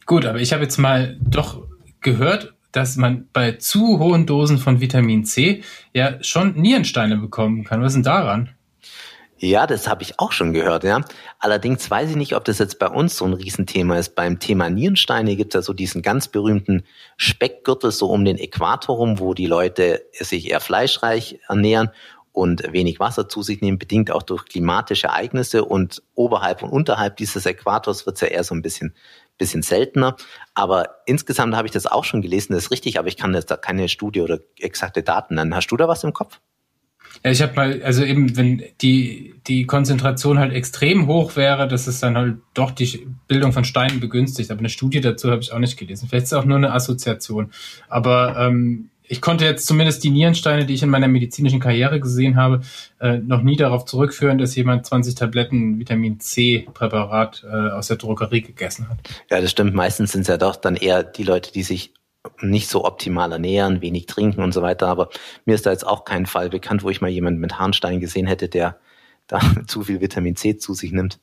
Gut, 0.05 0.25
aber 0.25 0.39
ich 0.39 0.51
habe 0.51 0.63
jetzt 0.63 0.77
mal 0.77 1.17
doch 1.21 1.65
gehört, 2.01 2.53
dass 2.71 2.97
man 2.97 3.27
bei 3.31 3.53
zu 3.53 3.99
hohen 3.99 4.25
Dosen 4.25 4.57
von 4.57 4.81
Vitamin 4.81 5.25
C 5.25 5.63
ja 5.93 6.21
schon 6.23 6.55
Nierensteine 6.55 7.17
bekommen 7.17 7.63
kann. 7.63 7.81
Was 7.81 7.93
ist 7.93 7.95
denn 7.95 8.03
daran? 8.03 8.49
Ja, 9.39 9.67
das 9.67 9.87
habe 9.87 10.01
ich 10.01 10.19
auch 10.19 10.31
schon 10.31 10.51
gehört, 10.51 10.83
ja. 10.83 11.01
Allerdings 11.37 11.89
weiß 11.91 12.09
ich 12.09 12.15
nicht, 12.15 12.35
ob 12.35 12.43
das 12.45 12.57
jetzt 12.57 12.79
bei 12.79 12.87
uns 12.87 13.17
so 13.17 13.25
ein 13.25 13.33
Riesenthema 13.33 13.97
ist. 13.97 14.15
Beim 14.15 14.39
Thema 14.39 14.67
Nierensteine 14.69 15.35
gibt 15.35 15.53
es 15.53 15.59
ja 15.59 15.61
so 15.61 15.73
diesen 15.73 16.01
ganz 16.01 16.27
berühmten 16.27 16.83
Speckgürtel 17.17 17.91
so 17.91 18.07
um 18.09 18.25
den 18.25 18.39
Äquator 18.39 18.95
rum, 18.95 19.19
wo 19.19 19.35
die 19.35 19.45
Leute 19.45 20.03
sich 20.11 20.49
eher 20.49 20.59
fleischreich 20.59 21.39
ernähren 21.47 21.91
und 22.31 22.71
wenig 22.71 22.99
Wasser 22.99 23.29
zu 23.29 23.43
sich 23.43 23.61
nehmen, 23.61 23.77
bedingt 23.77 24.09
auch 24.09 24.23
durch 24.23 24.45
klimatische 24.45 25.07
Ereignisse. 25.07 25.65
Und 25.65 26.01
oberhalb 26.15 26.63
und 26.63 26.69
unterhalb 26.69 27.17
dieses 27.17 27.45
Äquators 27.45 28.07
wird 28.07 28.15
es 28.15 28.21
ja 28.21 28.27
eher 28.29 28.43
so 28.43 28.55
ein 28.55 28.63
bisschen, 28.63 28.95
bisschen 29.37 29.61
seltener. 29.61 30.15
Aber 30.55 30.97
insgesamt 31.05 31.55
habe 31.55 31.67
ich 31.67 31.73
das 31.73 31.85
auch 31.85 32.05
schon 32.05 32.23
gelesen, 32.23 32.53
das 32.53 32.65
ist 32.65 32.71
richtig, 32.71 32.97
aber 32.97 33.07
ich 33.07 33.17
kann 33.17 33.35
jetzt 33.35 33.51
da 33.51 33.57
keine 33.57 33.87
Studie 33.87 34.21
oder 34.21 34.39
exakte 34.59 35.03
Daten 35.03 35.35
nennen. 35.35 35.55
Hast 35.55 35.67
du 35.67 35.77
da 35.77 35.87
was 35.87 36.03
im 36.03 36.13
Kopf? 36.13 36.39
Ja, 37.23 37.31
ich 37.31 37.41
habe 37.41 37.55
mal, 37.55 37.81
also 37.83 38.03
eben, 38.03 38.37
wenn 38.37 38.63
die, 38.81 39.35
die 39.47 39.65
Konzentration 39.65 40.39
halt 40.39 40.53
extrem 40.53 41.07
hoch 41.07 41.35
wäre, 41.35 41.67
dass 41.67 41.87
es 41.87 41.99
dann 41.99 42.15
halt 42.15 42.37
doch 42.53 42.71
die 42.71 43.07
Bildung 43.27 43.53
von 43.53 43.65
Steinen 43.65 43.99
begünstigt. 43.99 44.51
Aber 44.51 44.59
eine 44.59 44.69
Studie 44.69 45.01
dazu 45.01 45.31
habe 45.31 45.41
ich 45.41 45.51
auch 45.51 45.59
nicht 45.59 45.77
gelesen. 45.77 46.07
Vielleicht 46.07 46.25
ist 46.25 46.31
es 46.33 46.37
auch 46.37 46.45
nur 46.45 46.57
eine 46.57 46.73
Assoziation. 46.73 47.51
Aber 47.89 48.35
ähm, 48.37 48.89
ich 49.09 49.21
konnte 49.21 49.45
jetzt 49.45 49.65
zumindest 49.65 50.03
die 50.03 50.09
Nierensteine, 50.09 50.65
die 50.65 50.73
ich 50.73 50.83
in 50.83 50.89
meiner 50.89 51.07
medizinischen 51.07 51.59
Karriere 51.59 51.99
gesehen 51.99 52.35
habe, 52.35 52.61
äh, 52.99 53.17
noch 53.17 53.41
nie 53.41 53.55
darauf 53.55 53.85
zurückführen, 53.85 54.37
dass 54.37 54.55
jemand 54.55 54.85
20 54.85 55.15
Tabletten 55.15 55.79
Vitamin 55.79 56.19
C-Präparat 56.19 57.45
äh, 57.49 57.69
aus 57.71 57.87
der 57.87 57.97
Drogerie 57.97 58.41
gegessen 58.41 58.89
hat. 58.89 58.97
Ja, 59.29 59.41
das 59.41 59.51
stimmt. 59.51 59.73
Meistens 59.73 60.11
sind 60.11 60.21
es 60.21 60.27
ja 60.27 60.37
doch 60.37 60.55
dann 60.55 60.75
eher 60.75 61.03
die 61.03 61.23
Leute, 61.23 61.51
die 61.51 61.63
sich 61.63 61.93
nicht 62.41 62.69
so 62.69 62.85
optimal 62.85 63.31
ernähren, 63.31 63.81
wenig 63.81 64.05
trinken 64.05 64.41
und 64.43 64.53
so 64.53 64.61
weiter. 64.61 64.87
Aber 64.87 65.09
mir 65.45 65.55
ist 65.55 65.65
da 65.65 65.71
jetzt 65.71 65.85
auch 65.85 66.05
kein 66.05 66.25
Fall 66.25 66.49
bekannt, 66.49 66.83
wo 66.83 66.89
ich 66.89 67.01
mal 67.01 67.09
jemanden 67.09 67.39
mit 67.39 67.59
Harnstein 67.59 67.99
gesehen 67.99 68.27
hätte, 68.27 68.49
der 68.49 68.77
da 69.27 69.39
zu 69.67 69.83
viel 69.83 70.01
Vitamin 70.01 70.35
C 70.35 70.57
zu 70.57 70.73
sich 70.73 70.91
nimmt. 70.91 71.19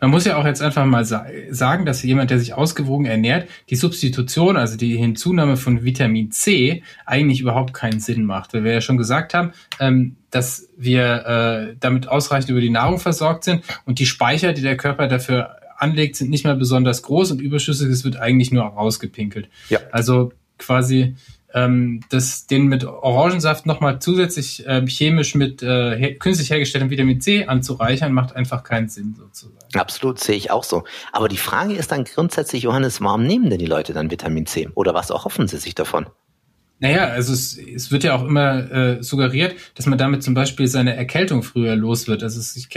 Man 0.00 0.10
muss 0.10 0.24
ja 0.24 0.36
auch 0.36 0.44
jetzt 0.44 0.62
einfach 0.62 0.84
mal 0.84 1.04
sagen, 1.04 1.86
dass 1.86 2.02
jemand, 2.02 2.30
der 2.30 2.38
sich 2.38 2.54
ausgewogen 2.54 3.06
ernährt, 3.06 3.48
die 3.70 3.76
Substitution, 3.76 4.56
also 4.56 4.76
die 4.76 4.96
Hinzunahme 4.96 5.56
von 5.56 5.84
Vitamin 5.84 6.30
C, 6.30 6.82
eigentlich 7.04 7.40
überhaupt 7.40 7.72
keinen 7.72 8.00
Sinn 8.00 8.24
macht. 8.24 8.52
Weil 8.52 8.64
wir 8.64 8.72
ja 8.72 8.80
schon 8.80 8.96
gesagt 8.96 9.34
haben, 9.34 9.52
ähm, 9.78 10.16
dass 10.30 10.68
wir 10.76 11.26
äh, 11.26 11.76
damit 11.78 12.08
ausreichend 12.08 12.50
über 12.50 12.60
die 12.60 12.70
Nahrung 12.70 12.98
versorgt 12.98 13.44
sind 13.44 13.62
und 13.84 13.98
die 13.98 14.06
Speicher, 14.06 14.52
die 14.52 14.62
der 14.62 14.76
Körper 14.76 15.08
dafür 15.08 15.56
anlegt, 15.76 16.16
sind 16.16 16.30
nicht 16.30 16.44
mehr 16.44 16.54
besonders 16.54 17.02
groß 17.02 17.32
und 17.32 17.40
überschüssiges 17.40 18.04
wird 18.04 18.16
eigentlich 18.16 18.52
nur 18.52 18.64
rausgepinkelt. 18.64 19.48
Ja. 19.68 19.80
Also 19.92 20.32
quasi 20.58 21.14
ähm, 21.56 22.00
das, 22.10 22.46
den 22.46 22.66
mit 22.66 22.84
Orangensaft 22.84 23.66
nochmal 23.66 23.98
zusätzlich 23.98 24.66
äh, 24.66 24.86
chemisch 24.86 25.34
mit 25.34 25.62
äh, 25.62 25.96
her 25.96 26.14
künstlich 26.16 26.50
hergestelltem 26.50 26.90
Vitamin 26.90 27.20
C 27.20 27.46
anzureichern, 27.46 28.12
macht 28.12 28.36
einfach 28.36 28.62
keinen 28.62 28.88
Sinn 28.88 29.14
sozusagen. 29.16 29.56
Absolut, 29.74 30.20
sehe 30.20 30.36
ich 30.36 30.50
auch 30.50 30.64
so. 30.64 30.84
Aber 31.12 31.28
die 31.28 31.38
Frage 31.38 31.74
ist 31.74 31.92
dann 31.92 32.04
grundsätzlich, 32.04 32.64
Johannes, 32.64 33.00
warum 33.00 33.26
nehmen 33.26 33.48
denn 33.48 33.58
die 33.58 33.66
Leute 33.66 33.94
dann 33.94 34.10
Vitamin 34.10 34.46
C? 34.46 34.68
Oder 34.74 34.92
was 34.94 35.10
erhoffen 35.10 35.48
sie 35.48 35.56
sich 35.56 35.74
davon? 35.74 36.06
Naja, 36.78 37.06
also 37.06 37.32
es, 37.32 37.56
es 37.56 37.90
wird 37.90 38.04
ja 38.04 38.14
auch 38.14 38.24
immer 38.24 38.70
äh, 38.70 39.02
suggeriert, 39.02 39.54
dass 39.76 39.86
man 39.86 39.96
damit 39.96 40.22
zum 40.22 40.34
Beispiel 40.34 40.68
seine 40.68 40.94
Erkältung 40.94 41.42
früher 41.42 41.74
los 41.74 42.06
wird. 42.06 42.22
Also 42.22 42.38
es, 42.38 42.54
ich 42.54 42.68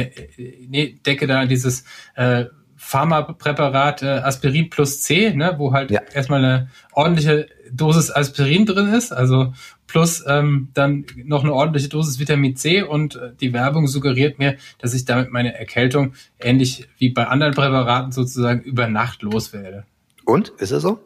nee, 0.69 0.97
decke 1.05 1.27
da 1.27 1.45
dieses 1.45 1.83
äh, 2.15 2.45
Pharmapräparat 2.89 4.01
äh, 4.01 4.07
Aspirin 4.07 4.71
plus 4.71 5.03
C, 5.03 5.31
ne, 5.35 5.53
wo 5.57 5.73
halt 5.73 5.91
ja. 5.91 6.01
erstmal 6.11 6.43
eine 6.43 6.69
ordentliche 6.91 7.45
Dosis 7.71 8.09
Aspirin 8.09 8.65
drin 8.65 8.91
ist, 8.91 9.11
also 9.11 9.53
plus 9.85 10.23
ähm, 10.25 10.69
dann 10.73 11.05
noch 11.23 11.43
eine 11.43 11.53
ordentliche 11.53 11.87
Dosis 11.87 12.17
Vitamin 12.17 12.55
C 12.55 12.81
und 12.81 13.15
äh, 13.15 13.31
die 13.39 13.53
Werbung 13.53 13.85
suggeriert 13.85 14.39
mir, 14.39 14.57
dass 14.79 14.95
ich 14.95 15.05
damit 15.05 15.29
meine 15.31 15.53
Erkältung 15.53 16.13
ähnlich 16.39 16.87
wie 16.97 17.09
bei 17.09 17.27
anderen 17.27 17.53
Präparaten 17.53 18.11
sozusagen 18.11 18.61
über 18.61 18.87
Nacht 18.87 19.21
loswerde. 19.21 19.85
Und 20.25 20.49
ist 20.57 20.71
es 20.71 20.81
so? 20.81 20.99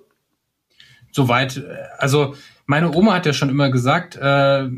Soweit, 1.11 1.57
äh, 1.57 1.63
also 1.97 2.33
meine 2.65 2.95
Oma 2.95 3.15
hat 3.15 3.25
ja 3.25 3.33
schon 3.33 3.49
immer 3.49 3.69
gesagt, 3.69 4.15
äh, 4.15 4.69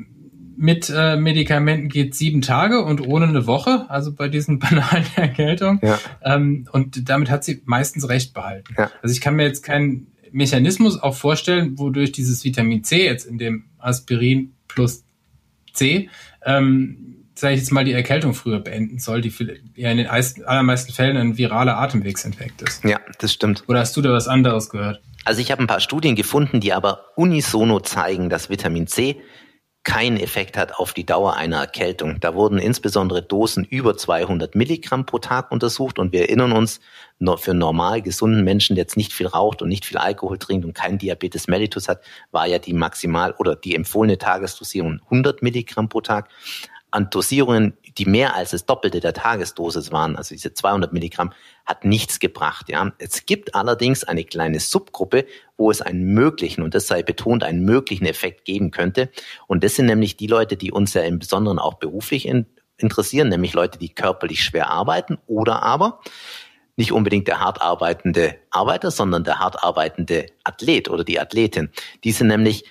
mit 0.58 0.92
äh, 0.96 1.16
Medikamenten 1.18 1.90
geht 1.90 2.16
sieben 2.16 2.42
Tage 2.42 2.84
und 2.84 3.02
ohne 3.02 3.28
eine 3.28 3.48
Woche, 3.48 3.86
also 3.90 4.14
bei 4.14 4.28
diesen 4.28 4.60
banalen 4.60 5.06
Erkältungen. 5.16 5.80
Ja. 5.82 6.00
Ähm, 6.24 6.68
und 6.72 7.10
damit 7.10 7.30
hat 7.30 7.44
sie 7.44 7.62
meistens 7.66 8.08
recht 8.10 8.34
behalten. 8.34 8.74
Ja. 8.78 8.92
Also 9.02 9.14
ich 9.14 9.22
kann 9.22 9.36
mir 9.36 9.44
jetzt 9.44 9.64
keinen 9.64 10.08
Mechanismus 10.32 11.02
auch 11.02 11.16
vorstellen, 11.16 11.78
wodurch 11.80 12.12
dieses 12.12 12.44
Vitamin 12.44 12.84
C 12.84 13.06
jetzt 13.06 13.26
in 13.26 13.38
dem 13.38 13.66
Aspirin 13.78 14.54
plus 14.68 15.04
C, 15.74 16.10
ähm, 16.46 17.26
sage 17.36 17.54
ich 17.54 17.62
jetzt 17.62 17.72
mal, 17.72 17.86
die 17.86 17.94
Erkältung 17.94 18.34
früher 18.34 18.60
beenden 18.60 19.00
soll, 19.00 19.22
die 19.22 19.34
ja 19.76 19.92
in 19.92 19.98
den 19.98 20.08
allermeisten 20.08 20.94
Fällen 20.94 21.18
ein 21.18 21.38
viraler 21.38 21.78
Atemwegsinfekt 21.78 22.62
ist. 22.62 22.84
Ja, 22.84 23.00
das 23.20 23.34
stimmt. 23.34 23.64
Oder 23.68 23.80
hast 23.80 23.96
du 23.98 24.02
da 24.02 24.12
was 24.12 24.28
anderes 24.28 24.70
gehört? 24.70 25.02
Also 25.26 25.42
ich 25.42 25.52
habe 25.52 25.64
ein 25.64 25.68
paar 25.68 25.80
Studien 25.80 26.16
gefunden, 26.16 26.62
die 26.62 26.72
aber 26.72 27.06
unisono 27.16 27.80
zeigen, 27.80 28.30
dass 28.30 28.50
Vitamin 28.50 28.88
C 28.88 29.18
keinen 29.86 30.18
Effekt 30.18 30.58
hat 30.58 30.76
auf 30.76 30.94
die 30.94 31.06
Dauer 31.06 31.38
einer 31.38 31.60
Erkältung. 31.60 32.20
Da 32.20 32.34
wurden 32.34 32.58
insbesondere 32.58 33.22
Dosen 33.22 33.64
über 33.64 33.96
200 33.96 34.56
Milligramm 34.56 35.06
pro 35.06 35.20
Tag 35.20 35.52
untersucht 35.52 36.00
und 36.00 36.12
wir 36.12 36.22
erinnern 36.22 36.52
uns, 36.52 36.82
für 37.38 37.54
normal 37.54 38.02
gesunden 38.02 38.44
Menschen, 38.44 38.76
der 38.76 38.84
jetzt 38.84 38.98
nicht 38.98 39.14
viel 39.14 39.28
raucht 39.28 39.62
und 39.62 39.70
nicht 39.70 39.86
viel 39.86 39.98
Alkohol 39.98 40.38
trinkt 40.38 40.66
und 40.66 40.74
keinen 40.74 40.98
Diabetes 40.98 41.48
mellitus 41.48 41.88
hat, 41.88 42.02
war 42.32 42.46
ja 42.46 42.60
die 42.60 42.74
maximal 42.74 43.34
oder 43.38 43.56
die 43.56 43.76
empfohlene 43.76 44.18
Tagesdosierung 44.18 45.00
100 45.06 45.42
Milligramm 45.42 45.88
pro 45.88 46.02
Tag 46.02 46.30
an 46.92 47.10
Dosierungen, 47.10 47.78
die 47.98 48.06
mehr 48.06 48.36
als 48.36 48.52
das 48.52 48.66
Doppelte 48.66 49.00
der 49.00 49.14
Tagesdosis 49.14 49.92
waren, 49.92 50.16
also 50.16 50.36
diese 50.36 50.54
200 50.54 50.92
Milligramm, 50.92 51.32
hat 51.66 51.86
nichts 51.86 52.20
gebracht. 52.20 52.70
Ja. 52.70 52.92
Es 52.98 53.26
gibt 53.26 53.56
allerdings 53.56 54.04
eine 54.04 54.24
kleine 54.24 54.60
Subgruppe, 54.60 55.26
wo 55.58 55.72
es 55.72 55.82
einen 55.82 56.14
möglichen, 56.14 56.62
und 56.62 56.76
das 56.76 56.88
sei 56.88 57.04
betont, 57.04 57.44
einen 57.44 57.64
möglichen 57.64 58.06
Effekt 58.06 58.46
geben 58.46 58.72
könnte. 58.72 59.10
Und 59.48 59.64
das 59.64 59.76
sind 59.76 59.86
nämlich 59.86 60.18
die 60.18 60.28
Leute, 60.28 60.58
die 60.58 60.72
uns 60.72 60.94
ja 60.94 61.02
im 61.04 61.20
Besonderen 61.20 61.60
auch 61.60 61.76
beruflich 61.76 62.28
in, 62.28 62.46
interessieren, 62.78 63.30
nämlich 63.30 63.54
Leute, 63.54 63.80
die 63.80 63.90
körperlich 63.90 64.44
schwer 64.44 64.70
arbeiten 64.70 65.18
oder 65.28 65.64
aber 65.64 66.02
nicht 66.78 66.92
unbedingt 66.92 67.28
der 67.30 67.40
hart 67.40 67.62
arbeitende 67.62 68.36
Arbeiter, 68.52 68.92
sondern 68.92 69.24
der 69.24 69.40
hart 69.40 69.64
arbeitende 69.64 70.26
Athlet 70.44 70.90
oder 70.90 71.06
die 71.06 71.20
Athletin. 71.20 71.70
Die 72.04 72.12
sind 72.12 72.28
nämlich 72.28 72.66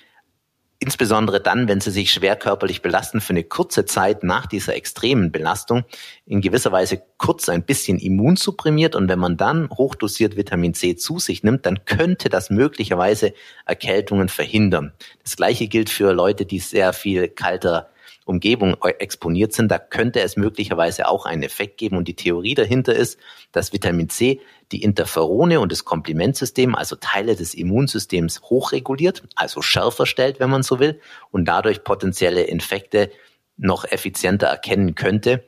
insbesondere 0.85 1.41
dann, 1.41 1.67
wenn 1.67 1.81
sie 1.81 1.89
sich 1.89 2.11
schwer 2.11 2.35
körperlich 2.35 2.83
belasten, 2.83 3.19
für 3.19 3.31
eine 3.31 3.43
kurze 3.43 3.85
Zeit 3.85 4.23
nach 4.23 4.45
dieser 4.45 4.75
extremen 4.75 5.31
Belastung 5.31 5.83
in 6.27 6.41
gewisser 6.41 6.71
Weise 6.71 7.01
kurz 7.17 7.49
ein 7.49 7.63
bisschen 7.63 7.97
immunsupprimiert 7.97 8.95
und 8.95 9.09
wenn 9.09 9.17
man 9.17 9.35
dann 9.35 9.67
hochdosiert 9.71 10.37
Vitamin 10.37 10.75
C 10.75 10.95
zu 10.95 11.17
sich 11.17 11.41
nimmt, 11.41 11.65
dann 11.65 11.85
könnte 11.85 12.29
das 12.29 12.51
möglicherweise 12.51 13.33
Erkältungen 13.65 14.29
verhindern. 14.29 14.93
Das 15.23 15.35
gleiche 15.35 15.67
gilt 15.67 15.89
für 15.89 16.13
Leute, 16.13 16.45
die 16.45 16.59
sehr 16.59 16.93
viel 16.93 17.29
kalter 17.29 17.89
Umgebung 18.25 18.75
exponiert 18.99 19.53
sind, 19.53 19.69
da 19.69 19.77
könnte 19.77 20.19
es 20.21 20.35
möglicherweise 20.35 21.07
auch 21.07 21.25
einen 21.25 21.43
Effekt 21.43 21.77
geben. 21.77 21.95
Und 21.95 22.07
die 22.07 22.15
Theorie 22.15 22.55
dahinter 22.55 22.93
ist, 22.93 23.19
dass 23.51 23.71
Vitamin 23.71 24.09
C 24.09 24.41
die 24.71 24.81
Interferone 24.81 25.59
und 25.59 25.71
das 25.71 25.85
Komplementsystem, 25.85 26.75
also 26.75 26.95
Teile 26.95 27.35
des 27.35 27.53
Immunsystems, 27.53 28.41
hochreguliert, 28.41 29.23
also 29.35 29.61
schärfer 29.61 30.07
stellt, 30.07 30.39
wenn 30.39 30.49
man 30.49 30.63
so 30.63 30.79
will, 30.79 30.99
und 31.31 31.45
dadurch 31.45 31.83
potenzielle 31.83 32.41
Infekte 32.41 33.11
noch 33.57 33.85
effizienter 33.85 34.47
erkennen 34.47 34.95
könnte 34.95 35.43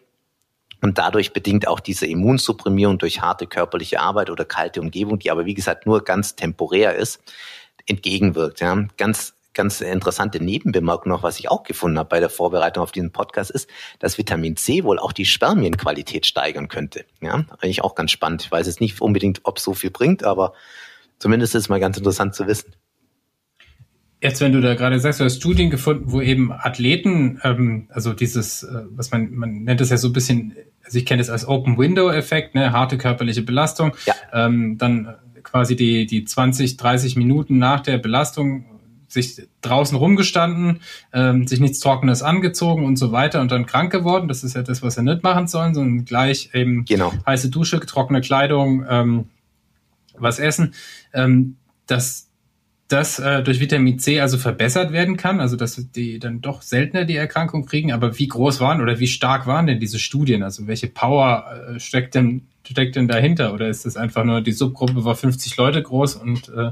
und 0.82 0.98
dadurch 0.98 1.34
bedingt 1.34 1.68
auch 1.68 1.80
diese 1.80 2.06
Immunsupprimierung 2.06 2.98
durch 3.00 3.22
harte 3.22 3.48
körperliche 3.48 4.00
Arbeit 4.00 4.30
oder 4.30 4.46
kalte 4.46 4.82
Umgebung, 4.82 5.20
die 5.20 5.32
aber 5.32 5.46
wie 5.46 5.56
gesagt 5.56 5.86
nur 5.86 6.04
ganz 6.04 6.36
temporär 6.36 6.96
ist, 6.96 7.22
entgegenwirkt. 7.88 8.60
Ja. 8.60 8.86
Ganz 8.98 9.34
ganz 9.58 9.82
interessante 9.82 10.42
Nebenbemerkung 10.42 11.12
noch, 11.12 11.24
was 11.24 11.40
ich 11.40 11.50
auch 11.50 11.64
gefunden 11.64 12.00
habe 12.00 12.08
bei 12.08 12.22
der 12.22 12.30
Vorbereitung 12.30 12.84
auf 12.84 12.94
diesen 12.94 13.12
Podcast, 13.12 13.52
ist, 13.52 13.70
dass 14.00 14.18
Vitamin 14.18 14.56
C 14.56 14.86
wohl 14.86 15.00
auch 15.00 15.12
die 15.12 15.26
Spermienqualität 15.26 16.26
steigern 16.26 16.70
könnte. 16.70 17.04
Ja, 17.20 17.44
eigentlich 17.60 17.84
auch 17.84 17.96
ganz 17.96 18.12
spannend. 18.12 18.44
Ich 18.44 18.52
weiß 18.52 18.68
jetzt 18.68 18.80
nicht 18.80 19.02
unbedingt, 19.02 19.42
ob 19.44 19.58
es 19.58 19.64
so 19.64 19.74
viel 19.74 19.92
bringt, 19.92 20.24
aber 20.24 20.54
zumindest 21.20 21.56
ist 21.56 21.64
es 21.64 21.70
mal 21.70 21.82
ganz 21.82 21.98
interessant 21.98 22.36
zu 22.36 22.48
wissen. 22.48 22.74
Jetzt, 24.22 24.42
wenn 24.42 24.52
du 24.52 24.62
da 24.62 24.74
gerade 24.74 25.00
sagst, 25.00 25.20
du 25.20 25.26
hast 25.26 25.36
Studien 25.36 25.70
gefunden, 25.70 26.12
wo 26.12 26.22
eben 26.22 26.52
Athleten, 26.52 27.40
ähm, 27.44 27.88
also 27.90 28.14
dieses, 28.14 28.64
äh, 28.64 28.84
was 28.90 29.12
man, 29.12 29.32
man 29.36 29.64
nennt 29.64 29.80
es 29.80 29.90
ja 29.90 29.98
so 29.98 30.08
ein 30.08 30.14
bisschen, 30.14 30.56
also 30.84 30.98
ich 30.98 31.06
kenne 31.06 31.22
es 31.22 31.30
als 31.30 31.48
Open 31.48 31.78
Window 31.78 32.10
Effekt, 32.10 32.56
ne, 32.56 32.72
harte 32.72 32.98
körperliche 32.98 33.44
Belastung, 33.44 33.96
ja. 34.06 34.16
ähm, 34.34 34.80
dann 34.80 35.16
quasi 35.44 35.76
die, 35.76 36.08
die 36.08 36.26
20, 36.26 36.78
30 36.78 37.16
Minuten 37.16 37.60
nach 37.60 37.82
der 37.82 38.00
Belastung 38.00 38.77
sich 39.08 39.42
draußen 39.62 39.98
rumgestanden, 39.98 40.82
ähm, 41.14 41.48
sich 41.48 41.60
nichts 41.60 41.80
Trockenes 41.80 42.22
angezogen 42.22 42.86
und 42.86 42.98
so 42.98 43.12
weiter 43.12 43.42
und 43.42 43.52
dann 43.52 43.66
krank 43.66 43.92
geworden. 43.92 44.28
Das 44.28 44.44
ist 44.44 44.56
ja 44.56 44.64
das, 44.64 44.82
was 44.82 44.96
sie 44.96 45.04
nicht 45.04 45.24
machen 45.24 45.48
sollen, 45.48 45.74
sondern 45.74 46.06
gleich 46.06 46.52
eben 46.54 46.86
genau. 46.86 47.14
heiße 47.26 47.50
Dusche, 47.50 47.80
trockene 47.80 48.22
Kleidung, 48.22 48.86
ähm, 48.90 49.26
was 50.18 50.40
essen. 50.40 50.74
Ähm, 51.14 51.58
dass 51.86 52.28
das 52.88 53.20
äh, 53.20 53.44
durch 53.44 53.60
Vitamin 53.60 54.00
C 54.00 54.22
also 54.22 54.38
verbessert 54.38 54.94
werden 54.94 55.18
kann, 55.18 55.42
also 55.42 55.58
dass 55.58 55.76
die 55.92 56.20
dann 56.20 56.42
doch 56.42 56.62
seltener 56.62 57.04
die 57.04 57.18
Erkrankung 57.18 57.66
kriegen. 57.66 57.92
Aber 57.92 58.18
wie 58.18 58.28
groß 58.28 58.60
waren 58.60 58.82
oder 58.82 59.00
wie 59.00 59.08
stark 59.08 59.46
waren 59.46 59.68
denn 59.68 59.80
diese 59.80 60.00
Studien? 60.00 60.42
Also 60.44 60.68
welche 60.68 60.88
Power 60.88 61.74
äh, 61.76 61.80
steckt 61.80 62.16
denn 62.16 62.48
steckt 62.66 62.96
denn 62.96 63.08
dahinter? 63.08 63.54
Oder 63.54 63.68
ist 63.68 63.86
das 63.86 63.98
einfach 63.98 64.24
nur 64.24 64.42
die 64.42 64.52
Subgruppe 64.52 65.04
war 65.04 65.16
50 65.16 65.58
Leute 65.58 65.82
groß 65.82 66.16
und 66.16 66.50
äh, 66.50 66.72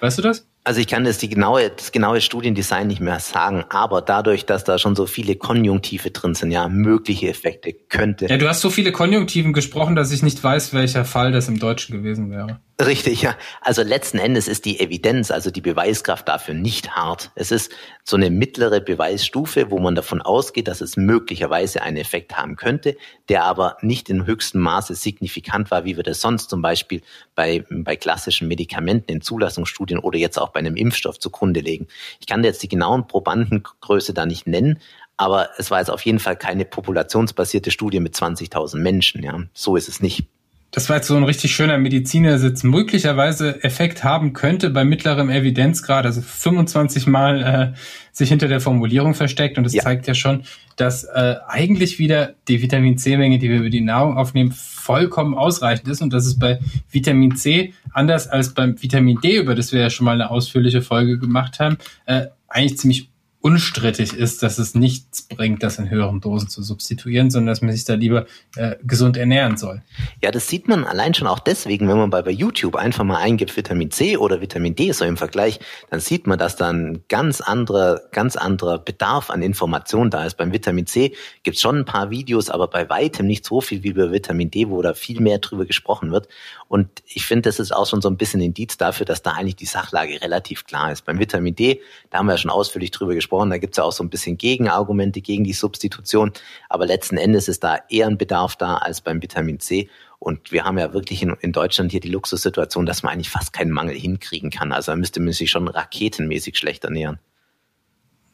weißt 0.00 0.18
du 0.18 0.22
das? 0.22 0.46
Also 0.66 0.80
ich 0.80 0.86
kann 0.86 1.04
das, 1.04 1.18
die 1.18 1.28
genaue, 1.28 1.68
das 1.76 1.92
genaue 1.92 2.22
Studiendesign 2.22 2.86
nicht 2.86 3.00
mehr 3.00 3.20
sagen, 3.20 3.66
aber 3.68 4.00
dadurch, 4.00 4.46
dass 4.46 4.64
da 4.64 4.78
schon 4.78 4.96
so 4.96 5.04
viele 5.04 5.36
Konjunktive 5.36 6.10
drin 6.10 6.34
sind, 6.34 6.52
ja, 6.52 6.70
mögliche 6.70 7.28
Effekte 7.28 7.74
könnte. 7.74 8.26
Ja, 8.26 8.38
du 8.38 8.48
hast 8.48 8.62
so 8.62 8.70
viele 8.70 8.90
Konjunktiven 8.90 9.52
gesprochen, 9.52 9.94
dass 9.94 10.10
ich 10.10 10.22
nicht 10.22 10.42
weiß, 10.42 10.72
welcher 10.72 11.04
Fall 11.04 11.32
das 11.32 11.48
im 11.48 11.58
Deutschen 11.58 11.94
gewesen 11.94 12.30
wäre. 12.30 12.60
Richtig, 12.82 13.22
ja. 13.22 13.36
Also 13.60 13.82
letzten 13.82 14.18
Endes 14.18 14.48
ist 14.48 14.64
die 14.64 14.80
Evidenz, 14.80 15.30
also 15.30 15.52
die 15.52 15.60
Beweiskraft 15.60 16.26
dafür 16.26 16.54
nicht 16.54 16.96
hart. 16.96 17.30
Es 17.36 17.52
ist 17.52 17.70
so 18.02 18.16
eine 18.16 18.30
mittlere 18.30 18.80
Beweisstufe, 18.80 19.70
wo 19.70 19.78
man 19.78 19.94
davon 19.94 20.20
ausgeht, 20.20 20.66
dass 20.66 20.80
es 20.80 20.96
möglicherweise 20.96 21.82
einen 21.82 21.98
Effekt 21.98 22.36
haben 22.36 22.56
könnte, 22.56 22.96
der 23.28 23.44
aber 23.44 23.76
nicht 23.80 24.10
in 24.10 24.26
höchstem 24.26 24.60
Maße 24.60 24.96
signifikant 24.96 25.70
war, 25.70 25.84
wie 25.84 25.96
wir 25.96 26.02
das 26.02 26.20
sonst 26.20 26.50
zum 26.50 26.62
Beispiel 26.62 27.02
bei, 27.36 27.64
bei 27.70 27.94
klassischen 27.94 28.48
Medikamenten 28.48 29.12
in 29.12 29.20
Zulassungsstudien 29.20 30.00
oder 30.00 30.18
jetzt 30.18 30.38
auch 30.38 30.48
bei 30.48 30.58
einem 30.58 30.74
Impfstoff 30.74 31.20
zugrunde 31.20 31.60
legen. 31.60 31.86
Ich 32.18 32.26
kann 32.26 32.42
jetzt 32.42 32.64
die 32.64 32.68
genauen 32.68 33.06
Probandengröße 33.06 34.14
da 34.14 34.26
nicht 34.26 34.48
nennen, 34.48 34.80
aber 35.16 35.50
es 35.58 35.70
war 35.70 35.78
jetzt 35.78 35.90
auf 35.90 36.04
jeden 36.04 36.18
Fall 36.18 36.36
keine 36.36 36.64
populationsbasierte 36.64 37.70
Studie 37.70 38.00
mit 38.00 38.16
20.000 38.16 38.78
Menschen. 38.78 39.22
Ja, 39.22 39.38
so 39.52 39.76
ist 39.76 39.88
es 39.88 40.00
nicht 40.00 40.26
das 40.74 40.88
war 40.88 40.96
jetzt 40.96 41.06
so 41.06 41.16
ein 41.16 41.22
richtig 41.22 41.54
schöner 41.54 41.78
Medizinersitz, 41.78 42.64
möglicherweise 42.64 43.62
Effekt 43.62 44.02
haben 44.02 44.32
könnte 44.32 44.70
bei 44.70 44.84
mittlerem 44.84 45.30
Evidenzgrad, 45.30 46.04
also 46.04 46.20
25 46.20 47.06
Mal 47.06 47.74
äh, 47.74 47.78
sich 48.10 48.28
hinter 48.28 48.48
der 48.48 48.60
Formulierung 48.60 49.14
versteckt. 49.14 49.56
Und 49.56 49.62
das 49.62 49.72
ja. 49.72 49.84
zeigt 49.84 50.08
ja 50.08 50.14
schon, 50.14 50.42
dass 50.74 51.04
äh, 51.04 51.36
eigentlich 51.46 52.00
wieder 52.00 52.34
die 52.48 52.60
Vitamin 52.60 52.98
C-Menge, 52.98 53.38
die 53.38 53.50
wir 53.50 53.58
über 53.58 53.70
die 53.70 53.82
Nahrung 53.82 54.16
aufnehmen, 54.16 54.50
vollkommen 54.50 55.34
ausreichend 55.34 55.86
ist 55.86 56.02
und 56.02 56.12
dass 56.12 56.26
es 56.26 56.40
bei 56.40 56.58
Vitamin 56.90 57.36
C, 57.36 57.72
anders 57.92 58.26
als 58.26 58.52
beim 58.52 58.82
Vitamin 58.82 59.20
D, 59.22 59.36
über 59.36 59.54
das 59.54 59.72
wir 59.72 59.80
ja 59.80 59.90
schon 59.90 60.06
mal 60.06 60.14
eine 60.14 60.28
ausführliche 60.28 60.82
Folge 60.82 61.20
gemacht 61.20 61.60
haben, 61.60 61.78
äh, 62.06 62.26
eigentlich 62.48 62.78
ziemlich 62.78 63.10
unstrittig 63.44 64.14
ist, 64.14 64.42
dass 64.42 64.56
es 64.56 64.74
nichts 64.74 65.28
bringt, 65.28 65.62
das 65.62 65.78
in 65.78 65.90
höheren 65.90 66.22
Dosen 66.22 66.48
zu 66.48 66.62
substituieren, 66.62 67.30
sondern 67.30 67.52
dass 67.52 67.60
man 67.60 67.72
sich 67.72 67.84
da 67.84 67.92
lieber 67.92 68.24
äh, 68.56 68.76
gesund 68.84 69.18
ernähren 69.18 69.58
soll. 69.58 69.82
Ja, 70.22 70.30
das 70.30 70.48
sieht 70.48 70.66
man 70.66 70.84
allein 70.84 71.12
schon 71.12 71.26
auch 71.26 71.40
deswegen, 71.40 71.86
wenn 71.86 71.98
man 71.98 72.08
bei, 72.08 72.22
bei 72.22 72.30
YouTube 72.30 72.74
einfach 72.74 73.04
mal 73.04 73.18
eingibt 73.18 73.54
Vitamin 73.54 73.90
C 73.90 74.16
oder 74.16 74.40
Vitamin 74.40 74.74
D 74.74 74.90
so 74.92 75.04
im 75.04 75.18
Vergleich, 75.18 75.60
dann 75.90 76.00
sieht 76.00 76.26
man, 76.26 76.38
dass 76.38 76.56
da 76.56 76.70
ein 76.70 77.04
ganz 77.10 77.42
anderer, 77.42 78.00
ganz 78.12 78.36
anderer 78.36 78.78
Bedarf 78.78 79.28
an 79.28 79.42
Informationen 79.42 80.10
da 80.10 80.24
ist. 80.24 80.38
Beim 80.38 80.50
Vitamin 80.54 80.86
C 80.86 81.12
gibt 81.42 81.56
es 81.56 81.60
schon 81.60 81.80
ein 81.80 81.84
paar 81.84 82.08
Videos, 82.08 82.48
aber 82.48 82.68
bei 82.68 82.88
weitem 82.88 83.26
nicht 83.26 83.44
so 83.44 83.60
viel 83.60 83.82
wie 83.82 83.92
bei 83.92 84.10
Vitamin 84.10 84.50
D, 84.50 84.70
wo 84.70 84.80
da 84.80 84.94
viel 84.94 85.20
mehr 85.20 85.36
drüber 85.36 85.66
gesprochen 85.66 86.12
wird. 86.12 86.28
Und 86.66 86.88
ich 87.04 87.26
finde, 87.26 87.42
das 87.42 87.60
ist 87.60 87.72
auch 87.72 87.86
schon 87.86 88.00
so 88.00 88.08
ein 88.08 88.16
bisschen 88.16 88.40
Indiz 88.40 88.78
dafür, 88.78 89.04
dass 89.04 89.20
da 89.20 89.32
eigentlich 89.32 89.56
die 89.56 89.66
Sachlage 89.66 90.22
relativ 90.22 90.64
klar 90.64 90.90
ist. 90.90 91.04
Beim 91.04 91.18
Vitamin 91.18 91.54
D, 91.54 91.82
da 92.08 92.18
haben 92.18 92.26
wir 92.26 92.32
ja 92.32 92.38
schon 92.38 92.50
ausführlich 92.50 92.90
drüber 92.90 93.14
gesprochen, 93.14 93.33
gesprochen. 93.34 93.50
Da 93.50 93.58
gibt 93.58 93.74
es 93.74 93.78
ja 93.78 93.84
auch 93.84 93.92
so 93.92 94.04
ein 94.04 94.10
bisschen 94.10 94.38
Gegenargumente 94.38 95.20
gegen 95.20 95.44
die 95.44 95.52
Substitution. 95.52 96.32
Aber 96.68 96.86
letzten 96.86 97.16
Endes 97.16 97.48
ist 97.48 97.64
da 97.64 97.78
eher 97.88 98.06
ein 98.06 98.18
Bedarf 98.18 98.56
da 98.56 98.76
als 98.76 99.00
beim 99.00 99.22
Vitamin 99.22 99.60
C. 99.60 99.88
Und 100.18 100.52
wir 100.52 100.64
haben 100.64 100.78
ja 100.78 100.94
wirklich 100.94 101.22
in, 101.22 101.34
in 101.40 101.52
Deutschland 101.52 101.90
hier 101.90 102.00
die 102.00 102.08
Luxussituation, 102.08 102.86
dass 102.86 103.02
man 103.02 103.12
eigentlich 103.12 103.30
fast 103.30 103.52
keinen 103.52 103.70
Mangel 103.70 103.96
hinkriegen 103.96 104.50
kann. 104.50 104.72
Also 104.72 104.92
da 104.92 104.96
müsste 104.96 105.20
man 105.20 105.32
sich 105.32 105.50
schon 105.50 105.68
raketenmäßig 105.68 106.56
schlecht 106.56 106.84
ernähren. 106.84 107.18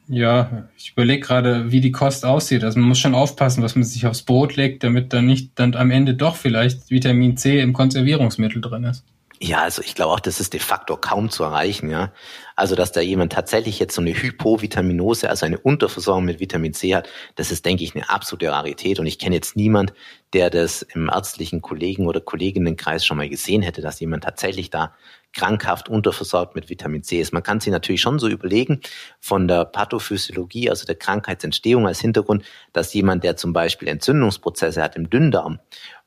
Ja, 0.06 0.68
ich 0.76 0.92
überlege 0.92 1.20
gerade, 1.20 1.70
wie 1.70 1.80
die 1.80 1.92
Kost 1.92 2.24
aussieht. 2.24 2.64
Also 2.64 2.80
man 2.80 2.88
muss 2.88 2.98
schon 2.98 3.14
aufpassen, 3.14 3.62
was 3.62 3.76
man 3.76 3.84
sich 3.84 4.06
aufs 4.06 4.22
Brot 4.22 4.56
legt, 4.56 4.82
damit 4.82 5.12
dann 5.12 5.26
nicht 5.26 5.52
dann 5.54 5.76
am 5.76 5.90
Ende 5.90 6.14
doch 6.14 6.34
vielleicht 6.34 6.90
Vitamin 6.90 7.36
C 7.36 7.60
im 7.60 7.72
Konservierungsmittel 7.72 8.60
drin 8.60 8.84
ist. 8.84 9.04
Ja, 9.42 9.62
also 9.62 9.80
ich 9.80 9.94
glaube 9.94 10.12
auch, 10.12 10.20
das 10.20 10.38
ist 10.38 10.52
de 10.52 10.60
facto 10.60 10.98
kaum 10.98 11.30
zu 11.30 11.44
erreichen, 11.44 11.88
ja. 11.88 12.12
Also, 12.56 12.74
dass 12.74 12.92
da 12.92 13.00
jemand 13.00 13.32
tatsächlich 13.32 13.78
jetzt 13.78 13.94
so 13.94 14.02
eine 14.02 14.12
Hypovitaminose, 14.12 15.30
also 15.30 15.46
eine 15.46 15.58
Unterversorgung 15.58 16.26
mit 16.26 16.40
Vitamin 16.40 16.74
C 16.74 16.94
hat, 16.94 17.08
das 17.36 17.50
ist, 17.50 17.64
denke 17.64 17.82
ich, 17.82 17.94
eine 17.94 18.10
absolute 18.10 18.52
Rarität. 18.52 18.98
Und 19.00 19.06
ich 19.06 19.18
kenne 19.18 19.36
jetzt 19.36 19.56
niemand, 19.56 19.94
der 20.34 20.50
das 20.50 20.82
im 20.82 21.08
ärztlichen 21.08 21.62
Kollegen- 21.62 22.06
oder 22.06 22.20
Kolleginnenkreis 22.20 23.06
schon 23.06 23.16
mal 23.16 23.30
gesehen 23.30 23.62
hätte, 23.62 23.80
dass 23.80 23.98
jemand 24.00 24.24
tatsächlich 24.24 24.68
da 24.68 24.94
krankhaft 25.32 25.88
unterversorgt 25.88 26.54
mit 26.54 26.68
Vitamin 26.68 27.02
C 27.02 27.18
ist. 27.20 27.32
Man 27.32 27.42
kann 27.42 27.60
sich 27.60 27.72
natürlich 27.72 28.02
schon 28.02 28.18
so 28.18 28.28
überlegen, 28.28 28.80
von 29.20 29.48
der 29.48 29.64
Pathophysiologie, 29.64 30.68
also 30.68 30.84
der 30.84 30.96
Krankheitsentstehung 30.96 31.86
als 31.86 32.00
Hintergrund, 32.00 32.44
dass 32.74 32.92
jemand, 32.92 33.24
der 33.24 33.36
zum 33.36 33.54
Beispiel 33.54 33.88
Entzündungsprozesse 33.88 34.82
hat 34.82 34.96
im 34.96 35.08
Dünndarm 35.08 35.60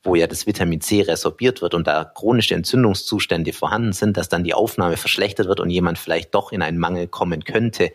wo 0.04 0.16
ja 0.16 0.28
das 0.28 0.46
Vitamin 0.46 0.82
C 0.82 1.02
resorbiert 1.02 1.62
wird 1.62 1.74
und 1.74 1.88
da 1.88 2.04
chronische 2.04 2.56
Entzündungszustände 2.56 3.54
vorhanden 3.54 3.94
sind, 3.94 4.18
dass 4.18 4.30
dann 4.30 4.44
die 4.44 4.54
Aufnahme 4.54 4.98
verschlechtert 4.98 5.48
wird 5.48 5.60
und 5.60 5.70
jemand 5.70 5.98
vielleicht 5.98 6.36
doch 6.36 6.52
in 6.52 6.62
einen 6.62 6.78
Mangel 6.78 7.08
kommen 7.08 7.44
könnte. 7.44 7.92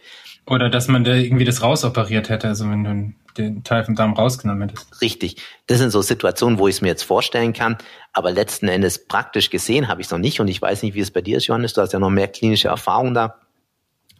Oder 0.46 0.70
dass 0.70 0.88
man 0.88 1.04
da 1.04 1.12
irgendwie 1.12 1.44
das 1.44 1.62
rausoperiert 1.62 2.30
hätte, 2.30 2.48
also 2.48 2.68
wenn 2.70 2.84
du 2.84 3.12
den 3.36 3.62
Teil 3.64 3.84
vom 3.84 3.94
Darm 3.94 4.14
rausgenommen 4.14 4.68
hättest. 4.68 5.00
Richtig. 5.00 5.36
Das 5.66 5.78
sind 5.78 5.90
so 5.90 6.02
Situationen, 6.02 6.58
wo 6.58 6.66
ich 6.68 6.76
es 6.76 6.80
mir 6.80 6.88
jetzt 6.88 7.04
vorstellen 7.04 7.52
kann. 7.52 7.76
Aber 8.12 8.32
letzten 8.32 8.68
Endes 8.68 9.06
praktisch 9.06 9.50
gesehen 9.50 9.88
habe 9.88 10.00
ich 10.00 10.06
es 10.06 10.10
noch 10.10 10.18
nicht 10.18 10.40
und 10.40 10.48
ich 10.48 10.60
weiß 10.60 10.82
nicht, 10.82 10.94
wie 10.94 11.00
es 11.00 11.10
bei 11.10 11.20
dir 11.20 11.36
ist, 11.36 11.46
Johannes. 11.46 11.74
Du 11.74 11.82
hast 11.82 11.92
ja 11.92 11.98
noch 11.98 12.10
mehr 12.10 12.28
klinische 12.28 12.68
Erfahrung 12.68 13.14
da. 13.14 13.36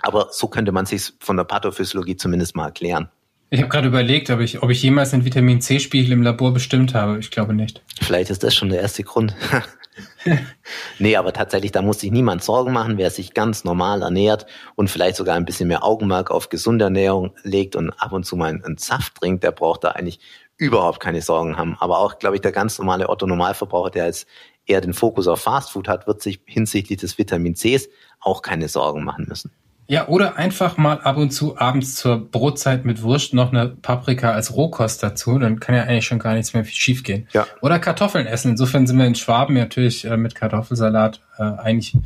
Aber 0.01 0.29
so 0.31 0.47
könnte 0.49 0.71
man 0.71 0.87
sich 0.87 1.13
von 1.19 1.37
der 1.37 1.45
Pathophysiologie 1.45 2.17
zumindest 2.17 2.55
mal 2.55 2.67
erklären. 2.67 3.11
Ich 3.51 3.61
habe 3.61 3.71
gerade 3.71 3.89
überlegt, 3.89 4.29
ob 4.29 4.41
ich, 4.41 4.63
ob 4.63 4.69
ich 4.69 4.83
jemals 4.83 5.15
einen 5.15 5.25
Vitamin 5.25 5.63
C-Spiegel 5.63 6.13
im 6.13 6.23
Labor 6.23 6.53
bestimmt 6.53 6.95
habe. 6.95 7.19
Ich 7.19 7.31
glaube 7.31 7.55
nicht. 7.55 7.83
Vielleicht 8.01 8.31
ist 8.31 8.43
das 8.43 8.55
schon 8.55 8.69
der 8.69 8.81
erste 8.81 9.05
Grund. 9.05 9.35
nee, 10.99 11.17
aber 11.17 11.33
tatsächlich, 11.33 11.73
da 11.73 11.81
muss 11.81 12.01
sich 12.01 12.11
niemand 12.11 12.45
Sorgen 12.45 12.73
machen, 12.73 12.99
wer 12.99 13.11
sich 13.11 13.33
ganz 13.33 13.65
normal 13.65 14.03
ernährt 14.03 14.45
und 14.75 14.91
vielleicht 14.91 15.17
sogar 15.17 15.37
ein 15.37 15.47
bisschen 15.47 15.69
mehr 15.69 15.83
Augenmerk 15.83 16.31
auf 16.31 16.51
gesunde 16.51 16.85
Ernährung 16.85 17.35
legt 17.43 17.75
und 17.75 17.91
ab 17.91 18.13
und 18.13 18.25
zu 18.25 18.37
mal 18.37 18.51
einen 18.51 18.77
Saft 18.77 19.15
trinkt, 19.15 19.45
der 19.45 19.53
braucht 19.53 19.83
da 19.83 19.93
eigentlich 19.93 20.21
überhaupt 20.59 21.01
keine 21.01 21.23
Sorgen 21.23 21.57
haben. 21.57 21.77
Aber 21.81 21.99
auch, 22.01 22.19
glaube 22.19 22.37
ich, 22.37 22.43
der 22.43 22.53
ganz 22.53 22.79
normale 22.79 23.09
Otto-Normalverbraucher, 23.09 23.91
der 23.91 24.07
jetzt 24.07 24.27
eher 24.67 24.83
den 24.83 24.93
Fokus 24.93 25.27
auf 25.27 25.41
Fastfood 25.41 25.89
hat, 25.89 26.07
wird 26.07 26.21
sich 26.21 26.41
hinsichtlich 26.45 26.99
des 26.99 27.17
Vitamin 27.17 27.55
Cs 27.55 27.89
auch 28.21 28.43
keine 28.43 28.69
Sorgen 28.69 29.05
machen 29.05 29.25
müssen. 29.27 29.53
Ja, 29.91 30.07
oder 30.07 30.37
einfach 30.37 30.77
mal 30.77 31.01
ab 31.01 31.17
und 31.17 31.31
zu 31.31 31.57
abends 31.57 31.97
zur 31.97 32.31
Brotzeit 32.31 32.85
mit 32.85 33.03
Wurst 33.03 33.33
noch 33.33 33.53
eine 33.53 33.69
Paprika 33.69 34.33
als 34.33 34.55
Rohkost 34.55 35.03
dazu, 35.03 35.39
dann 35.39 35.61
kann 35.61 35.75
ja 35.75 35.85
eigentlich 35.85 36.05
schon 36.05 36.19
gar 36.19 36.35
nichts 36.35 36.53
mehr 36.53 36.63
schief 36.67 37.03
gehen. 37.03 37.27
Ja. 37.33 37.47
Oder 37.63 37.79
Kartoffeln 37.79 38.27
essen. 38.27 38.51
Insofern 38.51 38.87
sind 38.87 38.99
wir 38.99 39.07
in 39.07 39.15
Schwaben 39.15 39.55
natürlich 39.55 40.05
äh, 40.05 40.19
mit 40.19 40.35
Kartoffelsalat 40.35 41.23
äh, 41.39 41.43
eigentlich, 41.43 41.97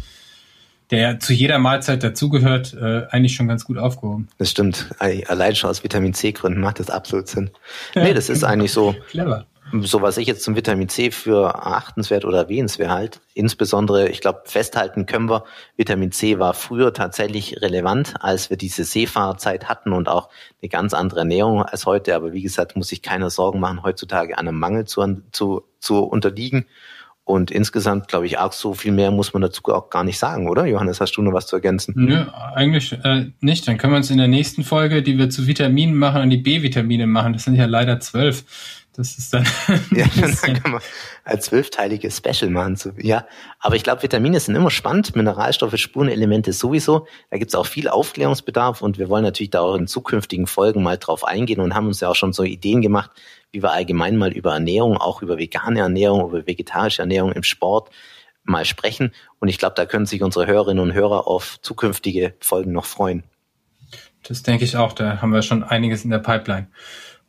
der 0.92 1.18
zu 1.18 1.32
jeder 1.32 1.58
Mahlzeit 1.58 2.04
dazugehört, 2.04 2.72
äh, 2.74 3.08
eigentlich 3.10 3.34
schon 3.34 3.48
ganz 3.48 3.64
gut 3.64 3.78
aufgehoben. 3.78 4.28
Das 4.38 4.52
stimmt. 4.52 4.94
Allein 5.00 5.56
schon 5.56 5.68
aus 5.68 5.82
Vitamin 5.82 6.14
C 6.14 6.30
Gründen 6.30 6.60
macht 6.60 6.78
das 6.78 6.88
absolut 6.88 7.26
Sinn. 7.26 7.50
Nee, 7.96 8.14
das 8.14 8.28
ist 8.28 8.44
eigentlich 8.44 8.70
so. 8.70 8.94
Clever 9.10 9.46
so 9.80 10.02
was 10.02 10.18
ich 10.18 10.26
jetzt 10.26 10.42
zum 10.42 10.54
Vitamin 10.54 10.88
C 10.88 11.10
für 11.10 11.54
achtenswert 11.66 12.24
oder 12.24 12.38
erwähnenswert 12.38 12.90
halt. 12.90 13.20
Insbesondere, 13.34 14.08
ich 14.08 14.20
glaube, 14.20 14.42
festhalten 14.44 15.06
können 15.06 15.30
wir, 15.30 15.44
Vitamin 15.76 16.12
C 16.12 16.38
war 16.38 16.52
früher 16.52 16.92
tatsächlich 16.92 17.62
relevant, 17.62 18.14
als 18.20 18.50
wir 18.50 18.58
diese 18.58 18.84
Seefahrerzeit 18.84 19.68
hatten 19.68 19.92
und 19.92 20.08
auch 20.08 20.28
eine 20.60 20.68
ganz 20.68 20.92
andere 20.92 21.20
Ernährung 21.20 21.62
als 21.62 21.86
heute. 21.86 22.14
Aber 22.14 22.32
wie 22.32 22.42
gesagt, 22.42 22.76
muss 22.76 22.88
sich 22.88 23.02
keiner 23.02 23.30
Sorgen 23.30 23.60
machen, 23.60 23.82
heutzutage 23.82 24.36
einem 24.36 24.58
Mangel 24.58 24.84
zu, 24.84 25.22
zu, 25.32 25.64
zu 25.80 26.04
unterliegen. 26.04 26.66
Und 27.24 27.52
insgesamt, 27.52 28.08
glaube 28.08 28.26
ich, 28.26 28.38
auch 28.38 28.52
so 28.52 28.74
viel 28.74 28.90
mehr 28.90 29.12
muss 29.12 29.32
man 29.32 29.42
dazu 29.42 29.62
auch 29.66 29.90
gar 29.90 30.02
nicht 30.02 30.18
sagen, 30.18 30.48
oder? 30.48 30.66
Johannes, 30.66 31.00
hast 31.00 31.12
du 31.12 31.22
noch 31.22 31.32
was 31.32 31.46
zu 31.46 31.56
ergänzen? 31.56 31.94
Nö, 31.96 32.24
eigentlich 32.54 32.92
äh, 33.04 33.26
nicht. 33.40 33.68
Dann 33.68 33.78
können 33.78 33.92
wir 33.92 33.98
uns 33.98 34.10
in 34.10 34.18
der 34.18 34.26
nächsten 34.26 34.64
Folge, 34.64 35.02
die 35.02 35.18
wir 35.18 35.30
zu 35.30 35.46
Vitaminen 35.46 35.94
machen, 35.94 36.20
an 36.20 36.30
die 36.30 36.38
B-Vitamine 36.38 37.06
machen. 37.06 37.32
Das 37.32 37.44
sind 37.44 37.54
ja 37.54 37.66
leider 37.66 38.00
zwölf. 38.00 38.44
Das 38.94 39.16
ist 39.16 39.32
dann. 39.32 39.46
ja, 39.92 40.04
dann 40.20 40.34
kann 40.34 40.72
man 40.72 40.82
als 41.24 41.46
zwölfteiliges 41.46 42.18
Special 42.18 42.50
machen. 42.50 42.76
Zu, 42.76 42.92
ja, 42.98 43.26
aber 43.58 43.76
ich 43.76 43.84
glaube, 43.84 44.02
Vitamine 44.02 44.38
sind 44.38 44.54
immer 44.54 44.70
spannend, 44.70 45.16
Mineralstoffe, 45.16 45.76
Spurenelemente 45.78 46.52
sowieso. 46.52 47.06
Da 47.30 47.38
gibt's 47.38 47.54
auch 47.54 47.66
viel 47.66 47.88
Aufklärungsbedarf 47.88 48.82
und 48.82 48.98
wir 48.98 49.08
wollen 49.08 49.24
natürlich 49.24 49.50
da 49.50 49.60
auch 49.60 49.76
in 49.76 49.86
zukünftigen 49.86 50.46
Folgen 50.46 50.82
mal 50.82 50.98
drauf 50.98 51.24
eingehen 51.24 51.60
und 51.60 51.74
haben 51.74 51.86
uns 51.86 52.00
ja 52.00 52.08
auch 52.08 52.16
schon 52.16 52.34
so 52.34 52.42
Ideen 52.42 52.82
gemacht, 52.82 53.10
wie 53.52 53.62
wir 53.62 53.72
allgemein 53.72 54.16
mal 54.16 54.32
über 54.32 54.54
Ernährung, 54.54 54.96
auch 54.96 55.22
über 55.22 55.38
vegane 55.38 55.80
Ernährung, 55.80 56.28
über 56.28 56.46
vegetarische 56.46 57.02
Ernährung 57.02 57.32
im 57.32 57.42
Sport 57.42 57.90
mal 58.44 58.64
sprechen. 58.64 59.12
Und 59.38 59.48
ich 59.48 59.58
glaube, 59.58 59.74
da 59.76 59.86
können 59.86 60.06
sich 60.06 60.22
unsere 60.22 60.46
Hörerinnen 60.46 60.82
und 60.82 60.94
Hörer 60.94 61.28
auf 61.28 61.60
zukünftige 61.60 62.34
Folgen 62.40 62.72
noch 62.72 62.86
freuen. 62.86 63.24
Das 64.22 64.42
denke 64.42 64.64
ich 64.64 64.76
auch. 64.76 64.92
Da 64.92 65.20
haben 65.20 65.32
wir 65.32 65.42
schon 65.42 65.62
einiges 65.62 66.04
in 66.04 66.10
der 66.10 66.18
Pipeline. 66.18 66.68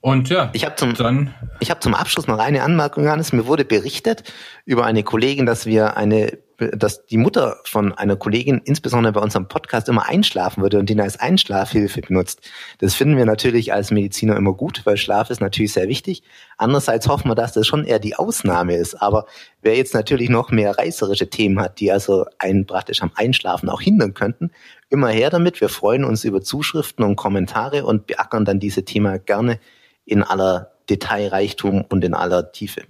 Und 0.02 0.30
ja, 0.30 0.50
ich 0.54 0.66
habe 0.66 0.76
zum, 0.76 0.96
dann, 0.96 1.34
ich 1.60 1.72
hab 1.72 1.82
zum 1.82 1.94
Abschluss 1.94 2.28
noch 2.28 2.38
eine 2.38 2.64
Anmerkung, 2.64 3.06
Johannes. 3.06 3.32
Mir 3.32 3.48
wurde 3.48 3.64
berichtet 3.64 4.24
über 4.66 4.86
eine 4.86 5.04
Kollegin, 5.04 5.46
dass 5.46 5.66
wir 5.66 5.96
eine, 5.96 6.38
dass 6.72 7.06
die 7.06 7.18
Mutter 7.18 7.58
von 7.66 7.94
einer 7.94 8.16
Kollegin 8.16 8.62
insbesondere 8.64 9.14
bei 9.14 9.22
unserem 9.22 9.48
Podcast 9.48 9.90
immer 9.90 10.08
einschlafen 10.08 10.62
würde 10.62 10.80
und 10.80 10.90
den 10.90 11.02
als 11.02 11.20
Einschlafhilfe 11.20 12.02
benutzt. 12.02 12.50
Das 12.80 12.96
finden 12.96 13.18
wir 13.18 13.26
natürlich 13.26 13.74
als 13.74 13.92
Mediziner 13.92 14.36
immer 14.36 14.54
gut, 14.54 14.82
weil 14.86 14.98
Schlaf 14.98 15.30
ist 15.30 15.42
natürlich 15.42 15.74
sehr 15.74 15.88
wichtig. 15.88 16.24
Andererseits 16.58 17.08
hoffen 17.08 17.30
wir, 17.30 17.36
dass 17.36 17.54
das 17.54 17.68
schon 17.68 17.86
eher 17.86 18.00
die 18.00 18.16
Ausnahme 18.16 18.76
ist. 18.76 18.96
Aber 18.96 19.26
wer 19.62 19.76
jetzt 19.76 19.94
natürlich 19.94 20.30
noch 20.30 20.52
mehr 20.52 20.78
reißerische 20.78 21.30
Themen 21.30 21.60
hat, 21.60 21.80
die 21.80 21.92
also 21.92 22.26
einen 22.40 22.66
praktisch 22.66 23.02
am 23.02 23.12
Einschlafen 23.16 23.70
auch 23.70 23.82
hindern 23.82 24.14
könnten, 24.14 24.52
immer 24.90 25.10
her 25.10 25.30
damit. 25.30 25.62
Wir 25.62 25.70
freuen 25.70 26.04
uns 26.04 26.24
über 26.24 26.42
Zuschriften 26.42 27.04
und 27.04 27.16
Kommentare 27.16 27.86
und 27.86 28.08
beackern 28.08 28.46
dann 28.46 28.60
diese 28.60 28.86
Thema 28.86 29.18
gerne 29.20 29.60
in 30.06 30.24
aller 30.24 30.72
Detailreichtum 30.90 31.86
und 31.90 32.04
in 32.04 32.14
aller 32.14 32.52
Tiefe. 32.52 32.84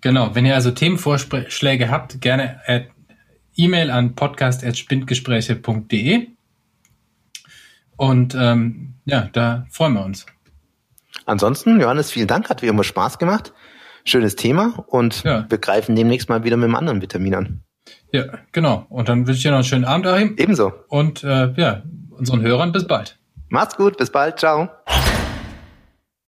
Genau, 0.00 0.34
wenn 0.34 0.46
ihr 0.46 0.54
also 0.54 0.70
Themenvorschläge 0.70 1.90
habt, 1.90 2.20
gerne 2.20 2.60
E-Mail 3.64 3.90
an 3.90 4.14
podcast.spindgespräche.de 4.14 6.28
und 7.96 8.34
ähm, 8.34 8.94
ja, 9.04 9.28
da 9.32 9.66
freuen 9.70 9.92
wir 9.92 10.04
uns. 10.04 10.24
Ansonsten, 11.26 11.78
Johannes, 11.80 12.10
vielen 12.10 12.28
Dank, 12.28 12.48
hat 12.48 12.62
wie 12.62 12.68
immer 12.68 12.84
Spaß 12.84 13.18
gemacht. 13.18 13.52
Schönes 14.04 14.36
Thema 14.36 14.82
und 14.86 15.24
ja. 15.24 15.44
wir 15.48 15.58
greifen 15.58 15.94
demnächst 15.94 16.30
mal 16.30 16.42
wieder 16.42 16.56
mit 16.56 16.64
einem 16.64 16.76
anderen 16.76 17.02
Vitamin 17.02 17.34
an. 17.34 17.60
Ja, 18.12 18.24
genau. 18.52 18.86
Und 18.88 19.10
dann 19.10 19.26
wünsche 19.26 19.36
ich 19.36 19.42
dir 19.42 19.50
noch 19.50 19.58
einen 19.58 19.64
schönen 19.64 19.84
Abend, 19.84 20.06
Achim. 20.06 20.36
Ebenso. 20.38 20.72
Und 20.88 21.22
äh, 21.22 21.52
ja, 21.56 21.82
unseren 22.10 22.40
Hörern 22.40 22.72
bis 22.72 22.86
bald. 22.86 23.18
Macht's 23.50 23.76
gut, 23.76 23.98
bis 23.98 24.10
bald, 24.10 24.38
ciao. 24.38 24.70